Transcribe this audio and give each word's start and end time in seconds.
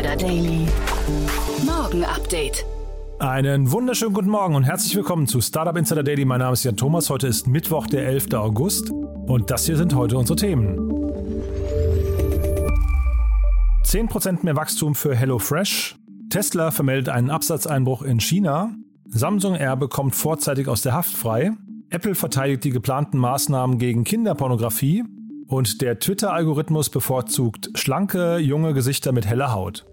Insider 0.00 0.16
Daily. 0.16 0.66
Morgen 1.66 2.04
Update. 2.04 2.64
Einen 3.18 3.70
wunderschönen 3.70 4.14
guten 4.14 4.30
Morgen 4.30 4.54
und 4.54 4.62
herzlich 4.62 4.96
willkommen 4.96 5.26
zu 5.26 5.42
Startup 5.42 5.76
Insider 5.76 6.02
Daily. 6.02 6.24
Mein 6.24 6.38
Name 6.38 6.54
ist 6.54 6.64
Jan 6.64 6.78
Thomas. 6.78 7.10
Heute 7.10 7.26
ist 7.26 7.46
Mittwoch, 7.46 7.86
der 7.86 8.06
11. 8.06 8.32
August 8.32 8.90
und 8.90 9.50
das 9.50 9.66
hier 9.66 9.76
sind 9.76 9.94
heute 9.94 10.16
unsere 10.16 10.36
Themen. 10.36 10.90
10% 13.84 14.38
mehr 14.42 14.56
Wachstum 14.56 14.94
für 14.94 15.14
HelloFresh. 15.14 15.98
Tesla 16.30 16.70
vermeldet 16.70 17.10
einen 17.10 17.28
Absatzeinbruch 17.28 18.00
in 18.00 18.20
China. 18.20 18.70
Samsung 19.04 19.54
R 19.54 19.76
bekommt 19.76 20.14
vorzeitig 20.14 20.66
aus 20.66 20.80
der 20.80 20.94
Haft 20.94 21.14
frei. 21.14 21.52
Apple 21.90 22.14
verteidigt 22.14 22.64
die 22.64 22.70
geplanten 22.70 23.18
Maßnahmen 23.18 23.76
gegen 23.76 24.04
Kinderpornografie. 24.04 25.04
Und 25.46 25.82
der 25.82 25.98
Twitter-Algorithmus 25.98 26.88
bevorzugt 26.88 27.70
schlanke, 27.74 28.38
junge 28.38 28.72
Gesichter 28.72 29.10
mit 29.10 29.26
heller 29.26 29.52
Haut. 29.52 29.84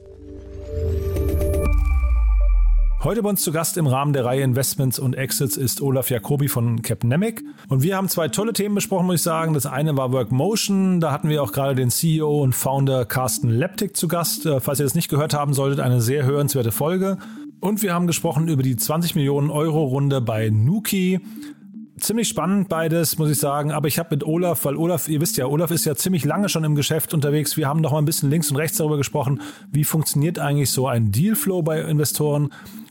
Heute 3.03 3.23
bei 3.23 3.30
uns 3.30 3.41
zu 3.41 3.53
Gast 3.53 3.77
im 3.77 3.88
Rahmen 3.88 4.12
der 4.12 4.25
Reihe 4.25 4.41
Investments 4.41 4.99
und 4.99 5.13
Exits 5.13 5.55
ist 5.55 5.81
Olaf 5.81 6.09
Jacobi 6.09 6.49
von 6.49 6.81
Capnemic. 6.81 7.41
Und 7.70 7.81
wir 7.81 7.95
haben 7.95 8.09
zwei 8.09 8.27
tolle 8.27 8.52
Themen 8.53 8.75
besprochen, 8.75 9.05
muss 9.05 9.16
ich 9.16 9.22
sagen. 9.22 9.53
Das 9.53 9.66
eine 9.66 9.95
war 9.95 10.11
Workmotion. 10.11 10.99
Da 10.99 11.11
hatten 11.11 11.30
wir 11.30 11.41
auch 11.41 11.53
gerade 11.53 11.75
den 11.75 11.89
CEO 11.89 12.41
und 12.41 12.53
Founder 12.53 13.05
Carsten 13.05 13.49
Leptik 13.49 13.95
zu 13.95 14.09
Gast. 14.09 14.45
Äh, 14.45 14.59
falls 14.59 14.80
ihr 14.80 14.84
das 14.84 14.95
nicht 14.95 15.09
gehört 15.09 15.34
haben 15.34 15.53
solltet, 15.53 15.80
eine 15.80 16.02
sehr 16.02 16.25
hörenswerte 16.25 16.73
Folge. 16.73 17.17
Und 17.59 17.81
wir 17.81 17.94
haben 17.94 18.08
gesprochen 18.08 18.49
über 18.49 18.61
die 18.61 18.75
20 18.75 19.16
Millionen 19.16 19.52
Euro 19.52 19.86
Runde 19.86 20.20
bei 20.20 20.49
Nuki 20.49 21.22
ziemlich 22.00 22.28
spannend 22.28 22.70
beides, 22.70 23.17
muss 23.17 23.30
ich 23.30 23.38
sagen. 23.38 23.72
Aber 23.72 23.88
ich 23.88 24.00
habe 24.00 24.16
mit 24.16 24.23
Olaf, 24.23 24.66
weil 24.66 24.76
Olaf, 24.76 25.08
ihr 25.08 25.22
wisst 25.22 25.38
ja, 25.38 25.45
Olaf 25.45 25.72
ist 25.72 25.86
ja 25.86 25.95
ziemlich 25.95 26.26
lange 26.26 26.50
schon 26.50 26.64
im 26.64 26.76
Geschäft 26.76 27.14
unterwegs. 27.14 27.58
Wir 27.58 27.67
haben 27.67 27.81
noch 27.81 27.92
mal 27.92 28.00
ein 28.00 28.06
bisschen 28.06 28.30
links 28.30 28.50
und 28.52 28.58
rechts 28.58 28.78
darüber 28.78 28.98
gesprochen, 28.98 29.42
wie 29.72 29.84
funktioniert 29.84 30.39
eigentlich 30.39 30.72
so 30.72 30.88
ein 30.88 31.12
Dealflow 31.12 31.62
bei 31.62 31.81
Investoren 31.81 32.50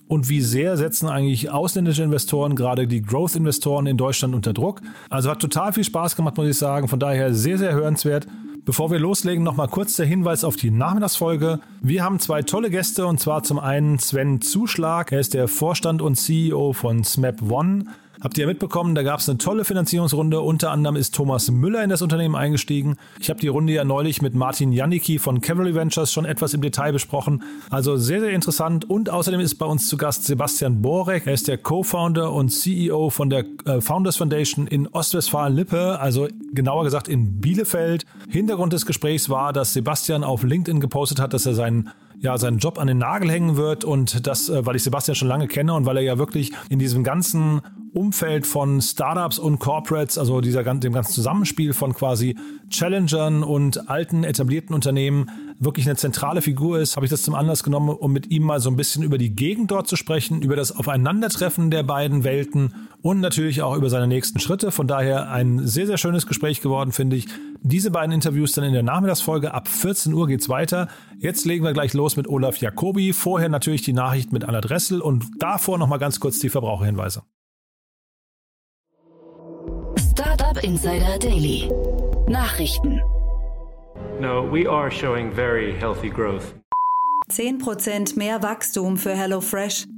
und 0.09 0.29
wie 0.29 0.41
sehr 0.41 0.77
setzen 0.77 1.09
eigentlich 1.09 1.51
ausländische 1.51 2.03
Investoren, 2.03 2.55
gerade 2.55 2.87
die 2.87 3.03
Growth-Investoren 3.03 3.87
in 3.87 3.97
Deutschland 3.97 4.35
unter 4.35 4.53
Druck. 4.53 4.81
Also 5.11 5.31
hat 5.31 5.41
total 5.41 5.73
viel 5.73 5.85
Spaß 5.85 6.17
gemacht, 6.17 6.37
muss 6.37 6.48
ich 6.48 6.59
sagen. 6.59 6.89
Von 6.89 7.01
daher 7.01 7.35
sehr, 7.35 7.59
sehr 7.59 7.73
hörenswert. 7.73 8.27
Bevor 8.65 8.91
wir 8.91 8.98
loslegen, 8.98 9.45
noch 9.45 9.55
mal 9.55 9.69
kurz 9.69 9.95
der 9.95 10.07
Hinweis 10.07 10.43
auf 10.43 10.57
die 10.57 10.73
Nachmittagsfolge. 10.73 11.61
Wir 11.83 12.03
haben 12.03 12.19
zwei 12.19 12.43
tolle 12.43 12.69
Gäste 12.69 13.07
und 13.07 13.20
zwar 13.20 13.45
zum 13.45 13.61
einen 13.61 14.01
Sven 14.01 14.41
Zuschlag. 14.41 15.13
Er 15.13 15.20
ist 15.20 15.35
der 15.35 15.47
Vorstand 15.47 16.03
und 16.03 16.17
CEO 16.17 16.73
von 16.73 17.05
SMAP 17.05 17.43
One. 17.43 17.85
Habt 18.27 18.39
ihr 18.39 18.49
mitbekommen, 18.49 18.97
da 18.97 19.05
gab 19.05 19.21
es 19.21 19.29
eine 19.29 19.39
tolle 19.39 19.65
Finanzierungsrunde. 19.65 20.41
Unter 20.41 20.73
anderem 20.73 20.97
ist 20.97 21.15
Thomas 21.15 21.49
Müller 21.49 21.85
in 21.85 21.91
das 21.91 22.03
Unternehmen 22.03 22.35
eingestiegen. 22.35 22.97
Ich 23.21 23.31
habe 23.31 23.39
die 23.39 23.47
Runde 23.47 23.73
ja 23.73 23.85
neulich 23.85 24.21
mit 24.21 24.35
Martin 24.35 24.73
Janicki 24.73 25.21
von 25.21 25.41
Cavalry 25.41 25.77
Ventures 25.77 26.13
schon 26.13 26.25
etwas 26.25 26.53
im 26.53 26.61
Detail 26.61 26.91
besprochen. 26.91 27.45
Also 27.71 27.97
sehr, 27.97 28.19
sehr 28.19 28.31
interessant. 28.31 28.91
Und 28.91 29.11
außerdem 29.11 29.39
ist 29.39 29.55
bei 29.55 29.67
uns 29.67 29.89
zu 29.89 29.97
Gast 29.97 30.25
Sebastian 30.25 30.83
Borek. 30.83 31.29
Er 31.29 31.35
ist 31.35 31.47
der 31.47 31.57
Co-Founder 31.57 32.33
und 32.33 32.49
CEO 32.49 33.11
von 33.11 33.31
der 33.31 33.45
äh, 33.65 33.81
Founders 33.81 34.17
Foundation 34.17 34.67
in 34.67 34.89
Ostwestfalen-Lippe, 34.89 36.01
also 36.01 36.27
genauer 36.53 36.83
gesagt 36.83 37.07
in 37.07 37.41
Bielefeld. 37.41 38.07
Hintergrund 38.29 38.73
des 38.73 38.87
Gesprächs 38.87 39.31
war, 39.31 39.53
dass 39.53 39.73
Sebastian 39.73 40.25
auf 40.25 40.43
LinkedIn 40.43 40.81
gepostet 40.81 41.21
hat, 41.21 41.33
dass 41.33 41.47
er 41.47 41.55
seinen 41.55 41.91
ja, 42.19 42.39
seinen 42.39 42.59
Job 42.59 42.78
an 42.78 42.86
den 42.86 42.98
Nagel 42.98 43.31
hängen 43.31 43.56
wird 43.56 43.84
und 43.84 44.27
das, 44.27 44.48
äh, 44.48 44.64
weil 44.64 44.77
ich 44.77 44.83
Sebastian 44.83 45.14
schon 45.14 45.28
lange 45.28 45.48
kenne 45.48 45.75
und 45.75 45.86
weil 45.86 45.97
er 45.98 46.03
ja 46.03 46.19
wirklich 46.19 46.53
in 46.70 46.78
diesem 46.78 47.05
ganzen 47.05 47.61
Umfeld 47.97 48.47
von 48.47 48.83
Startups 48.83 49.39
und 49.39 49.58
Corporates, 49.58 50.19
also 50.19 50.42
dieser, 50.42 50.62
dem 50.62 50.92
ganzen 50.92 51.12
Zusammenspiel 51.12 51.73
von 51.73 51.95
quasi 51.95 52.36
Challengern 52.68 53.42
und 53.42 53.89
alten 53.89 54.23
etablierten 54.23 54.74
Unternehmen 54.74 55.30
wirklich 55.58 55.86
eine 55.86 55.96
zentrale 55.96 56.42
Figur 56.42 56.79
ist, 56.79 56.96
habe 56.96 57.07
ich 57.07 57.11
das 57.11 57.23
zum 57.23 57.35
Anlass 57.35 57.63
genommen, 57.63 57.89
um 57.89 58.13
mit 58.13 58.30
ihm 58.30 58.42
mal 58.42 58.61
so 58.61 58.68
ein 58.68 58.77
bisschen 58.77 59.02
über 59.02 59.17
die 59.17 59.35
Gegend 59.35 59.70
dort 59.70 59.89
zu 59.89 59.96
sprechen, 59.96 60.42
über 60.42 60.57
das 60.57 60.77
Aufeinandertreffen 60.77 61.70
der 61.70 61.83
beiden 61.85 62.24
Welten 62.24 62.74
und 63.01 63.20
natürlich 63.20 63.62
auch 63.62 63.74
über 63.74 63.89
seine 63.89 64.07
nächsten 64.07 64.41
Schritte. 64.41 64.70
Von 64.70 64.86
daher 64.86 65.30
ein 65.30 65.67
sehr, 65.67 65.86
sehr 65.86 65.96
schönes 65.96 66.27
Gespräch 66.27 66.61
geworden, 66.61 66.92
finde 66.92 67.17
ich. 67.17 67.29
Diese 67.62 67.91
beiden 67.91 68.12
Interviews 68.12 68.52
dann 68.52 68.64
in 68.64 68.74
der 68.74 68.83
Nachmittagsfolge. 68.83 69.55
Ab 69.55 69.68
14 69.68 70.12
Uhr 70.12 70.27
geht's 70.27 70.48
weiter. 70.48 70.89
Jetzt 71.18 71.46
legen 71.46 71.64
wir 71.64 71.73
gleich 71.73 71.95
los 71.95 72.05
mit 72.14 72.28
Olaf 72.28 72.58
Jacobi. 72.58 73.12
Vorher 73.12 73.48
natürlich 73.48 73.83
die 73.83 73.92
Nachricht 73.92 74.33
mit 74.33 74.44
Anna 74.44 74.61
Dressel 74.61 75.00
und 75.00 75.27
davor 75.40 75.78
nochmal 75.78 75.98
ganz 75.98 76.20
kurz 76.20 76.39
die 76.39 76.50
Verbraucherhinweise. 76.50 77.24
Startup 80.12 80.62
Insider 80.62 81.18
Daily. 81.18 81.68
Nachrichten. 82.28 83.00
No, 84.20 84.48
we 84.50 84.70
are 84.70 84.90
showing 84.90 85.33
very 85.33 85.74
healthy 85.74 86.11
growth. 86.11 86.55
10% 87.30 88.17
mehr 88.17 88.42
Wachstum 88.42 88.96
für 88.96 89.14
HelloFresh. 89.14 89.88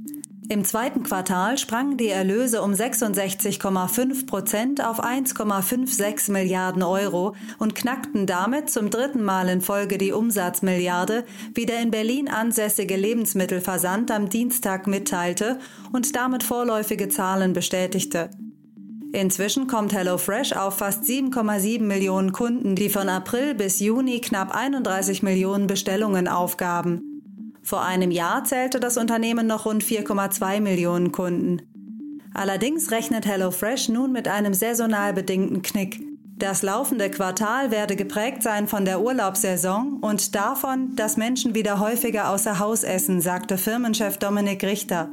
Im 0.51 0.65
zweiten 0.65 1.03
Quartal 1.03 1.59
sprangen 1.59 1.97
die 1.97 2.07
Erlöse 2.07 2.63
um 2.63 2.71
66,5 2.71 4.25
Prozent 4.25 4.83
auf 4.83 4.99
1,56 4.99 6.31
Milliarden 6.31 6.81
Euro 6.81 7.35
und 7.59 7.75
knackten 7.75 8.25
damit 8.25 8.71
zum 8.71 8.89
dritten 8.89 9.23
Mal 9.23 9.47
in 9.47 9.61
Folge 9.61 9.99
die 9.99 10.11
Umsatzmilliarde, 10.11 11.23
wie 11.53 11.67
der 11.67 11.81
in 11.81 11.91
Berlin 11.91 12.27
ansässige 12.29 12.95
Lebensmittelversand 12.95 14.09
am 14.09 14.29
Dienstag 14.29 14.87
mitteilte 14.87 15.59
und 15.91 16.15
damit 16.15 16.41
vorläufige 16.41 17.09
Zahlen 17.09 17.53
bestätigte. 17.53 18.31
Inzwischen 19.13 19.67
kommt 19.67 19.93
HelloFresh 19.93 20.53
auf 20.53 20.77
fast 20.77 21.03
7,7 21.03 21.83
Millionen 21.83 22.31
Kunden, 22.31 22.73
die 22.73 22.89
von 22.89 23.07
April 23.07 23.53
bis 23.53 23.79
Juni 23.79 24.19
knapp 24.19 24.55
31 24.55 25.21
Millionen 25.21 25.67
Bestellungen 25.67 26.27
aufgaben. 26.27 27.08
Vor 27.63 27.83
einem 27.83 28.11
Jahr 28.11 28.43
zählte 28.43 28.79
das 28.79 28.97
Unternehmen 28.97 29.47
noch 29.47 29.65
rund 29.65 29.83
4,2 29.83 30.59
Millionen 30.61 31.11
Kunden. 31.11 31.61
Allerdings 32.33 32.91
rechnet 32.91 33.25
HelloFresh 33.25 33.89
nun 33.89 34.11
mit 34.11 34.27
einem 34.27 34.53
saisonal 34.53 35.13
bedingten 35.13 35.61
Knick. 35.61 35.99
Das 36.37 36.61
laufende 36.61 37.11
Quartal 37.11 37.69
werde 37.69 37.97
geprägt 37.97 38.43
sein 38.43 38.67
von 38.67 38.85
der 38.85 39.01
Urlaubssaison 39.01 39.97
und 39.99 40.35
davon, 40.35 40.95
dass 40.95 41.17
Menschen 41.17 41.53
wieder 41.53 41.79
häufiger 41.79 42.29
außer 42.29 42.59
Haus 42.59 42.83
essen, 42.83 43.19
sagte 43.19 43.57
Firmenchef 43.57 44.17
Dominik 44.17 44.63
Richter. 44.63 45.11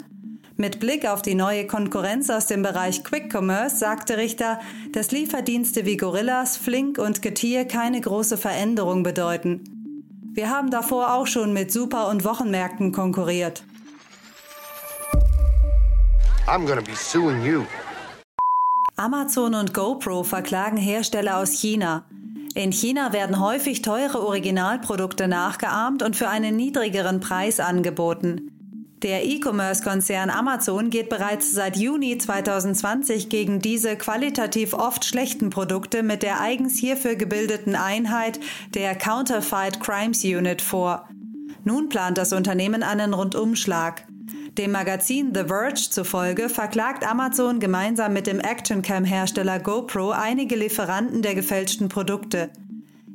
Mit 0.56 0.78
Blick 0.78 1.06
auf 1.06 1.22
die 1.22 1.34
neue 1.34 1.66
Konkurrenz 1.66 2.30
aus 2.30 2.46
dem 2.46 2.62
Bereich 2.62 3.02
Quick 3.02 3.34
Commerce 3.34 3.76
sagte 3.76 4.16
Richter, 4.16 4.60
dass 4.92 5.10
Lieferdienste 5.10 5.84
wie 5.84 5.96
Gorillas, 5.96 6.56
Flink 6.56 6.96
und 6.96 7.22
Getier 7.22 7.66
keine 7.66 8.00
große 8.00 8.38
Veränderung 8.38 9.02
bedeuten. 9.02 9.75
Wir 10.36 10.50
haben 10.50 10.70
davor 10.70 11.14
auch 11.14 11.26
schon 11.26 11.54
mit 11.54 11.72
Super- 11.72 12.08
und 12.08 12.22
Wochenmärkten 12.22 12.92
konkurriert. 12.92 13.64
I'm 16.46 16.66
gonna 16.66 16.82
be 16.82 16.94
suing 16.94 17.42
you. 17.42 17.64
Amazon 18.96 19.54
und 19.54 19.72
GoPro 19.72 20.24
verklagen 20.24 20.76
Hersteller 20.76 21.38
aus 21.38 21.52
China. 21.52 22.04
In 22.54 22.70
China 22.70 23.14
werden 23.14 23.40
häufig 23.40 23.80
teure 23.80 24.20
Originalprodukte 24.26 25.26
nachgeahmt 25.26 26.02
und 26.02 26.16
für 26.16 26.28
einen 26.28 26.54
niedrigeren 26.54 27.20
Preis 27.20 27.58
angeboten. 27.58 28.55
Der 29.02 29.26
E-Commerce-Konzern 29.26 30.30
Amazon 30.30 30.88
geht 30.88 31.10
bereits 31.10 31.52
seit 31.52 31.76
Juni 31.76 32.16
2020 32.16 33.28
gegen 33.28 33.60
diese 33.60 33.94
qualitativ 33.96 34.72
oft 34.72 35.04
schlechten 35.04 35.50
Produkte 35.50 36.02
mit 36.02 36.22
der 36.22 36.40
eigens 36.40 36.78
hierfür 36.78 37.14
gebildeten 37.14 37.74
Einheit 37.74 38.40
der 38.72 38.94
Counterfeit 38.94 39.80
Crimes 39.80 40.24
Unit 40.24 40.62
vor. 40.62 41.06
Nun 41.64 41.90
plant 41.90 42.16
das 42.16 42.32
Unternehmen 42.32 42.82
einen 42.82 43.12
Rundumschlag. 43.12 44.06
Dem 44.56 44.72
Magazin 44.72 45.32
The 45.34 45.44
Verge 45.44 45.90
zufolge 45.90 46.48
verklagt 46.48 47.06
Amazon 47.06 47.60
gemeinsam 47.60 48.14
mit 48.14 48.26
dem 48.26 48.40
Actioncam-Hersteller 48.40 49.58
GoPro 49.58 50.12
einige 50.12 50.56
Lieferanten 50.56 51.20
der 51.20 51.34
gefälschten 51.34 51.90
Produkte. 51.90 52.50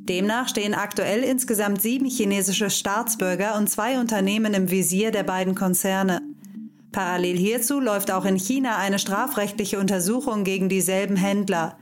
Demnach 0.08 0.48
stehen 0.48 0.74
aktuell 0.74 1.22
insgesamt 1.22 1.80
sieben 1.80 2.06
chinesische 2.06 2.70
Staatsbürger 2.70 3.56
und 3.56 3.70
zwei 3.70 4.00
Unternehmen 4.00 4.52
im 4.52 4.70
Visier 4.70 5.12
der 5.12 5.22
beiden 5.22 5.54
Konzerne. 5.54 6.20
Parallel 6.90 7.36
hierzu 7.36 7.78
läuft 7.78 8.10
auch 8.10 8.24
in 8.24 8.36
China 8.36 8.76
eine 8.76 8.98
strafrechtliche 8.98 9.78
Untersuchung 9.78 10.42
gegen 10.44 10.68
dieselben 10.68 11.16
Händler. 11.16 11.78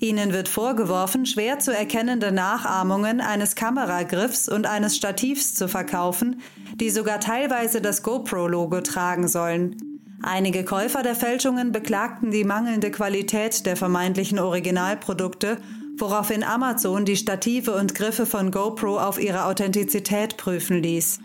Ihnen 0.00 0.32
wird 0.32 0.48
vorgeworfen, 0.48 1.26
schwer 1.26 1.58
zu 1.58 1.76
erkennende 1.76 2.32
Nachahmungen 2.32 3.20
eines 3.20 3.54
Kameragriffs 3.54 4.48
und 4.48 4.66
eines 4.66 4.96
Stativs 4.96 5.54
zu 5.54 5.68
verkaufen, 5.68 6.40
die 6.80 6.90
sogar 6.90 7.20
teilweise 7.20 7.80
das 7.80 8.02
GoPro-Logo 8.02 8.80
tragen 8.80 9.28
sollen. 9.28 9.76
Einige 10.22 10.64
Käufer 10.64 11.02
der 11.02 11.14
Fälschungen 11.14 11.70
beklagten 11.70 12.30
die 12.30 12.44
mangelnde 12.44 12.90
Qualität 12.90 13.66
der 13.66 13.76
vermeintlichen 13.76 14.38
Originalprodukte 14.38 15.58
woraufhin 16.00 16.42
Amazon 16.42 17.04
die 17.04 17.16
Stative 17.16 17.74
und 17.74 17.94
Griffe 17.94 18.26
von 18.26 18.50
GoPro 18.50 18.98
auf 18.98 19.20
ihre 19.20 19.44
Authentizität 19.44 20.36
prüfen 20.36 20.82
ließ. 20.82 21.20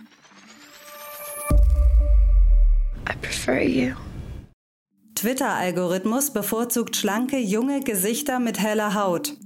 I 3.09 3.15
prefer 3.21 3.61
you. 3.61 3.93
Twitter-Algorithmus 5.15 6.31
bevorzugt 6.31 6.95
schlanke, 6.95 7.37
junge 7.37 7.81
Gesichter 7.81 8.39
mit 8.39 8.59
heller 8.59 8.93
Haut. 8.93 9.37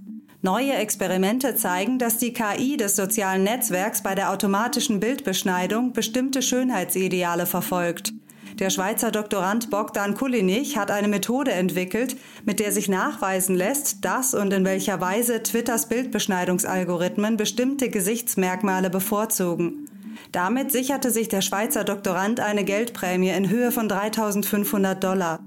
Neue 0.42 0.74
Experimente 0.74 1.56
zeigen, 1.56 2.00
dass 2.00 2.18
die 2.18 2.34
KI 2.34 2.78
des 2.78 2.96
sozialen 2.96 3.44
Netzwerks 3.44 4.04
bei 4.04 4.16
der 4.16 4.32
automatischen 4.32 5.00
Bildbeschneidung 5.00 5.94
bestimmte 5.94 6.42
Schönheitsideale 6.42 7.46
verfolgt. 7.46 8.14
Der 8.60 8.72
Schweizer 8.72 9.12
Doktorand 9.12 9.70
Bogdan 9.70 10.16
Kulinich 10.16 10.78
hat 10.78 10.90
eine 10.90 11.08
Methode 11.08 11.52
entwickelt, 11.52 12.18
mit 12.44 12.60
der 12.60 12.72
sich 12.72 12.90
nachweisen 12.90 13.56
lässt, 13.56 14.04
dass 14.04 14.34
und 14.34 14.52
in 14.52 14.66
welcher 14.66 15.00
Weise 15.00 15.44
Twitters 15.44 15.90
Bildbeschneidungsalgorithmen 15.90 17.38
bestimmte 17.38 17.90
Gesichtsmerkmale 17.90 18.90
bevorzugen. 18.90 19.86
Damit 20.32 20.72
sicherte 20.72 21.12
sich 21.12 21.30
der 21.30 21.42
Schweizer 21.42 21.84
Doktorand 21.84 22.40
eine 22.40 22.64
Geldprämie 22.64 23.30
in 23.30 23.48
Höhe 23.48 23.72
von 23.72 23.88
3500 23.88 25.04
Dollar. 25.04 25.40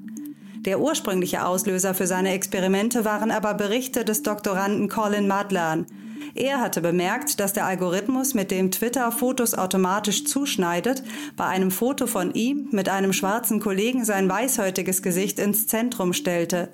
Der 0.59 0.79
ursprüngliche 0.79 1.45
Auslöser 1.45 1.95
für 1.95 2.07
seine 2.07 2.33
Experimente 2.33 3.05
waren 3.05 3.33
aber 3.33 3.55
Berichte 3.55 4.05
des 4.05 4.23
Doktoranden 4.23 4.89
Colin 4.89 5.27
Madlan. 5.27 5.87
Er 6.35 6.61
hatte 6.61 6.81
bemerkt, 6.81 7.41
dass 7.41 7.53
der 7.53 7.67
Algorithmus, 7.67 8.35
mit 8.35 8.51
dem 8.51 8.71
Twitter 8.71 9.11
Fotos 9.13 9.55
automatisch 9.55 10.25
zuschneidet, 10.25 11.03
bei 11.37 11.47
einem 11.47 11.71
Foto 11.71 12.07
von 12.07 12.33
ihm 12.35 12.69
mit 12.71 12.89
einem 12.89 13.13
schwarzen 13.13 13.61
Kollegen 13.61 14.05
sein 14.05 14.29
weißhäutiges 14.29 15.03
Gesicht 15.03 15.39
ins 15.39 15.67
Zentrum 15.67 16.13
stellte. 16.13 16.69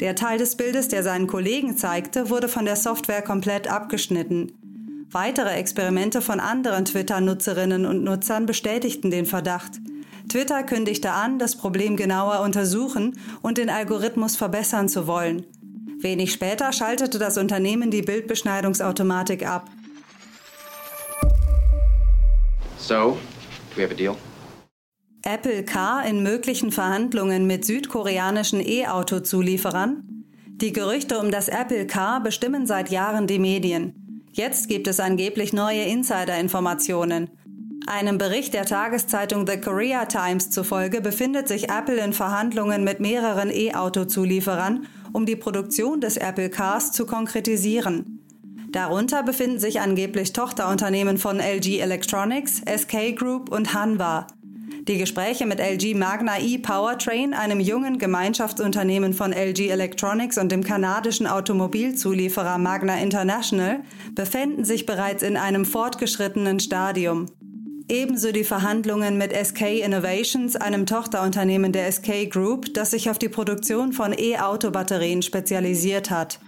Der 0.00 0.14
Teil 0.14 0.38
des 0.38 0.56
Bildes, 0.56 0.88
der 0.88 1.02
seinen 1.02 1.26
Kollegen 1.26 1.76
zeigte, 1.76 2.30
wurde 2.30 2.48
von 2.48 2.64
der 2.64 2.76
Software 2.76 3.22
komplett 3.22 3.68
abgeschnitten. 3.68 4.52
Weitere 5.10 5.50
Experimente 5.50 6.20
von 6.20 6.40
anderen 6.40 6.84
Twitter-Nutzerinnen 6.84 7.86
und 7.86 8.02
Nutzern 8.02 8.46
bestätigten 8.46 9.10
den 9.10 9.26
Verdacht. 9.26 9.80
Twitter 10.28 10.64
kündigte 10.64 11.12
an, 11.12 11.38
das 11.38 11.56
Problem 11.56 11.96
genauer 11.96 12.40
untersuchen 12.40 13.16
und 13.42 13.58
den 13.58 13.70
Algorithmus 13.70 14.34
verbessern 14.34 14.88
zu 14.88 15.06
wollen. 15.06 15.46
Wenig 16.04 16.32
später 16.32 16.72
schaltete 16.72 17.18
das 17.18 17.36
Unternehmen 17.38 17.90
die 17.90 18.02
Bildbeschneidungsautomatik 18.02 19.44
ab. 19.48 19.68
So, 22.78 23.18
we 23.74 23.82
have 23.82 23.92
a 23.92 23.96
deal? 23.96 24.14
Apple 25.24 25.64
Car 25.64 26.04
in 26.04 26.22
möglichen 26.22 26.70
Verhandlungen 26.70 27.46
mit 27.46 27.64
südkoreanischen 27.64 28.60
E-Auto-Zulieferern? 28.60 30.24
Die 30.46 30.72
Gerüchte 30.72 31.18
um 31.18 31.30
das 31.30 31.48
Apple 31.48 31.86
Car 31.86 32.22
bestimmen 32.22 32.66
seit 32.66 32.90
Jahren 32.90 33.26
die 33.26 33.38
Medien. 33.38 34.20
Jetzt 34.32 34.68
gibt 34.68 34.86
es 34.86 35.00
angeblich 35.00 35.54
neue 35.54 35.84
Insider-Informationen. 35.84 37.30
Einem 37.86 38.18
Bericht 38.18 38.52
der 38.52 38.66
Tageszeitung 38.66 39.46
The 39.46 39.60
Korea 39.60 40.04
Times 40.04 40.50
zufolge 40.50 41.00
befindet 41.00 41.48
sich 41.48 41.70
Apple 41.70 41.96
in 41.96 42.12
Verhandlungen 42.12 42.84
mit 42.84 43.00
mehreren 43.00 43.50
E-Auto-Zulieferern, 43.50 44.86
um 45.14 45.24
die 45.24 45.36
Produktion 45.36 46.00
des 46.00 46.18
Apple 46.18 46.50
Cars 46.50 46.92
zu 46.92 47.06
konkretisieren. 47.06 48.20
Darunter 48.72 49.22
befinden 49.22 49.60
sich 49.60 49.80
angeblich 49.80 50.32
Tochterunternehmen 50.32 51.16
von 51.16 51.38
LG 51.38 51.78
Electronics, 51.78 52.60
SK 52.66 53.14
Group 53.16 53.50
und 53.52 53.72
Hanwha. 53.72 54.26
Die 54.88 54.98
Gespräche 54.98 55.46
mit 55.46 55.60
LG 55.60 55.94
Magna 55.94 56.40
E 56.40 56.58
Powertrain, 56.58 57.32
einem 57.32 57.60
jungen 57.60 57.98
Gemeinschaftsunternehmen 57.98 59.14
von 59.14 59.32
LG 59.32 59.70
Electronics 59.70 60.36
und 60.36 60.50
dem 60.50 60.64
kanadischen 60.64 61.28
Automobilzulieferer 61.28 62.58
Magna 62.58 62.98
International, 62.98 63.80
befinden 64.14 64.64
sich 64.64 64.84
bereits 64.84 65.22
in 65.22 65.36
einem 65.36 65.64
fortgeschrittenen 65.64 66.58
Stadium. 66.58 67.26
Ebenso 67.88 68.32
die 68.32 68.44
Verhandlungen 68.44 69.18
mit 69.18 69.34
SK 69.34 69.82
Innovations, 69.84 70.56
einem 70.56 70.86
Tochterunternehmen 70.86 71.70
der 71.70 71.90
SK 71.92 72.30
Group, 72.30 72.72
das 72.72 72.92
sich 72.92 73.10
auf 73.10 73.18
die 73.18 73.28
Produktion 73.28 73.92
von 73.92 74.14
E-Auto-Batterien 74.16 75.20
spezialisiert 75.20 76.10
hat. 76.10 76.40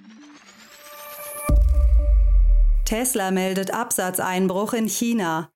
Tesla 2.87 3.31
meldet 3.31 3.75
Absatzeinbruch 3.75 4.73
in 4.73 4.89
China. 4.89 5.51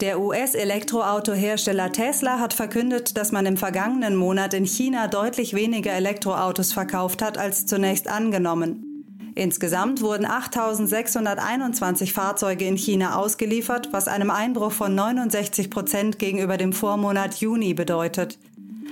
Der 0.00 0.18
US-Elektroautohersteller 0.18 1.92
Tesla 1.92 2.40
hat 2.40 2.54
verkündet, 2.54 3.16
dass 3.16 3.30
man 3.30 3.46
im 3.46 3.56
vergangenen 3.56 4.16
Monat 4.16 4.54
in 4.54 4.64
China 4.64 5.06
deutlich 5.06 5.54
weniger 5.54 5.92
Elektroautos 5.92 6.72
verkauft 6.72 7.22
hat 7.22 7.38
als 7.38 7.66
zunächst 7.66 8.08
angenommen. 8.08 8.91
Insgesamt 9.34 10.02
wurden 10.02 10.26
8.621 10.26 12.12
Fahrzeuge 12.12 12.66
in 12.66 12.76
China 12.76 13.16
ausgeliefert, 13.16 13.88
was 13.92 14.08
einem 14.08 14.30
Einbruch 14.30 14.72
von 14.72 14.94
69 14.94 15.70
Prozent 15.70 16.18
gegenüber 16.18 16.58
dem 16.58 16.72
Vormonat 16.72 17.36
Juni 17.36 17.72
bedeutet. 17.72 18.38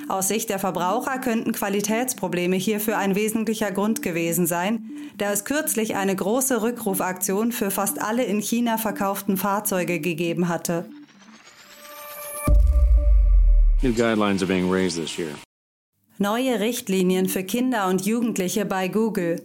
Aus 0.08 0.28
Sicht 0.28 0.48
der 0.48 0.58
Verbraucher 0.58 1.18
könnten 1.18 1.52
Qualitätsprobleme 1.52 2.56
hierfür 2.56 2.96
ein 2.98 3.14
wesentlicher 3.14 3.70
Grund 3.70 4.02
gewesen 4.02 4.46
sein, 4.46 4.90
da 5.18 5.30
es 5.30 5.44
kürzlich 5.44 5.94
eine 5.94 6.16
große 6.16 6.62
Rückrufaktion 6.62 7.52
für 7.52 7.70
fast 7.70 8.00
alle 8.00 8.24
in 8.24 8.40
China 8.40 8.78
verkauften 8.78 9.36
Fahrzeuge 9.36 10.00
gegeben 10.00 10.48
hatte. 10.48 10.88
New 13.82 13.92
guidelines 13.92 14.42
are 14.42 14.46
being 14.46 14.70
raised 14.70 14.98
this 14.98 15.16
year. 15.16 15.30
Neue 16.18 16.60
Richtlinien 16.60 17.28
für 17.28 17.42
Kinder 17.44 17.88
und 17.88 18.04
Jugendliche 18.04 18.66
bei 18.66 18.88
Google. 18.88 19.42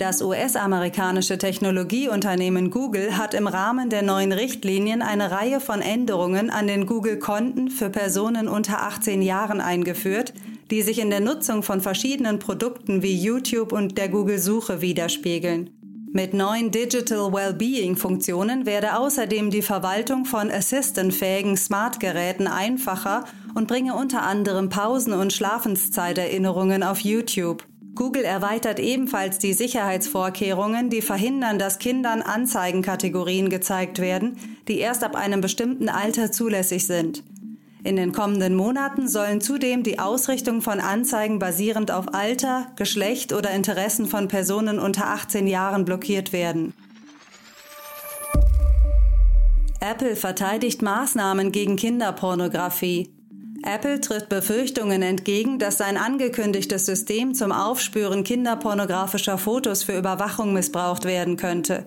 Das 0.00 0.22
US-amerikanische 0.22 1.36
Technologieunternehmen 1.36 2.70
Google 2.70 3.18
hat 3.18 3.34
im 3.34 3.46
Rahmen 3.46 3.90
der 3.90 4.00
neuen 4.00 4.32
Richtlinien 4.32 5.02
eine 5.02 5.30
Reihe 5.30 5.60
von 5.60 5.82
Änderungen 5.82 6.48
an 6.48 6.66
den 6.66 6.86
Google-Konten 6.86 7.68
für 7.68 7.90
Personen 7.90 8.48
unter 8.48 8.80
18 8.80 9.20
Jahren 9.20 9.60
eingeführt, 9.60 10.32
die 10.70 10.80
sich 10.80 11.00
in 11.00 11.10
der 11.10 11.20
Nutzung 11.20 11.62
von 11.62 11.82
verschiedenen 11.82 12.38
Produkten 12.38 13.02
wie 13.02 13.14
YouTube 13.14 13.72
und 13.72 13.98
der 13.98 14.08
Google-Suche 14.08 14.80
widerspiegeln. 14.80 15.68
Mit 16.14 16.32
neuen 16.32 16.70
Digital 16.70 17.30
Wellbeing-Funktionen 17.34 18.64
werde 18.64 18.96
außerdem 18.96 19.50
die 19.50 19.60
Verwaltung 19.60 20.24
von 20.24 20.50
assistantfähigen 20.50 21.58
Smart-Geräten 21.58 22.46
einfacher 22.46 23.26
und 23.54 23.68
bringe 23.68 23.94
unter 23.94 24.22
anderem 24.22 24.70
Pausen- 24.70 25.12
und 25.12 25.34
Schlafenszeiterinnerungen 25.34 26.82
auf 26.82 27.00
YouTube. 27.00 27.66
Google 27.94 28.24
erweitert 28.24 28.78
ebenfalls 28.78 29.38
die 29.38 29.52
Sicherheitsvorkehrungen, 29.52 30.90
die 30.90 31.02
verhindern, 31.02 31.58
dass 31.58 31.78
Kindern 31.78 32.22
Anzeigenkategorien 32.22 33.50
gezeigt 33.50 33.98
werden, 33.98 34.36
die 34.68 34.78
erst 34.78 35.04
ab 35.04 35.16
einem 35.16 35.40
bestimmten 35.40 35.88
Alter 35.88 36.30
zulässig 36.30 36.86
sind. 36.86 37.24
In 37.82 37.96
den 37.96 38.12
kommenden 38.12 38.54
Monaten 38.54 39.08
sollen 39.08 39.40
zudem 39.40 39.82
die 39.82 39.98
Ausrichtung 39.98 40.60
von 40.60 40.80
Anzeigen 40.80 41.38
basierend 41.38 41.90
auf 41.90 42.14
Alter, 42.14 42.66
Geschlecht 42.76 43.32
oder 43.32 43.50
Interessen 43.52 44.06
von 44.06 44.28
Personen 44.28 44.78
unter 44.78 45.06
18 45.06 45.46
Jahren 45.46 45.86
blockiert 45.86 46.32
werden. 46.32 46.74
Apple 49.80 50.14
verteidigt 50.14 50.82
Maßnahmen 50.82 51.52
gegen 51.52 51.76
Kinderpornografie. 51.76 53.10
Apple 53.62 54.00
tritt 54.00 54.28
Befürchtungen 54.28 55.02
entgegen, 55.02 55.58
dass 55.58 55.78
sein 55.78 55.96
angekündigtes 55.96 56.86
System 56.86 57.34
zum 57.34 57.52
Aufspüren 57.52 58.24
kinderpornografischer 58.24 59.36
Fotos 59.36 59.82
für 59.82 59.96
Überwachung 59.98 60.52
missbraucht 60.52 61.04
werden 61.04 61.36
könnte. 61.36 61.84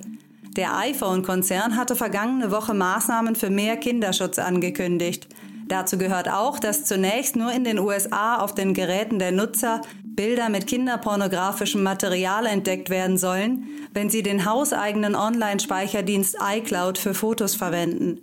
Der 0.56 0.78
iPhone-Konzern 0.78 1.76
hatte 1.76 1.96
vergangene 1.96 2.52
Woche 2.52 2.76
Maßnahmen 2.76 3.36
für 3.36 3.50
mehr 3.50 3.76
Kinderschutz 3.78 4.38
angekündigt. 4.38 5.28
Dazu 5.68 5.98
gehört 5.98 6.30
auch, 6.30 6.60
dass 6.60 6.86
zunächst 6.86 7.36
nur 7.36 7.52
in 7.52 7.64
den 7.64 7.80
USA 7.80 8.38
auf 8.38 8.54
den 8.54 8.76
Geräten 8.76 9.18
der 9.18 9.32
Nutzer 9.32 9.82
Bilder 10.04 10.50
mit 10.50 10.68
kinderpornografischem 10.68 11.82
Material 11.82 12.46
entdeckt 12.46 12.92
werden 12.92 13.18
sollen, 13.18 13.68
wenn 13.94 14.12
sie 14.12 14.22
den 14.22 14.46
hauseigenen 14.46 15.16
Online-Speicherdienst 15.16 16.38
iCloud 16.40 17.00
für 17.00 17.16
Fotos 17.16 17.56
verwenden. 17.56 18.20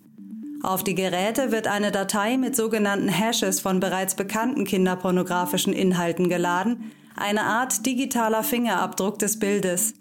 Auf 0.63 0.85
die 0.85 0.95
Geräte 0.95 1.53
wird 1.53 1.67
eine 1.67 1.91
Datei 1.91 2.37
mit 2.37 2.55
sogenannten 2.55 3.09
Hashes 3.09 3.61
von 3.61 3.81
bereits 3.81 4.15
bekannten 4.15 4.65
kinderpornografischen 4.65 5.73
Inhalten 5.73 6.29
geladen, 6.29 6.93
eine 7.17 7.45
Art 7.45 7.87
digitaler 7.87 8.43
Fingerabdruck 8.43 9.19
des 9.19 9.39
Bildes. 9.39 9.95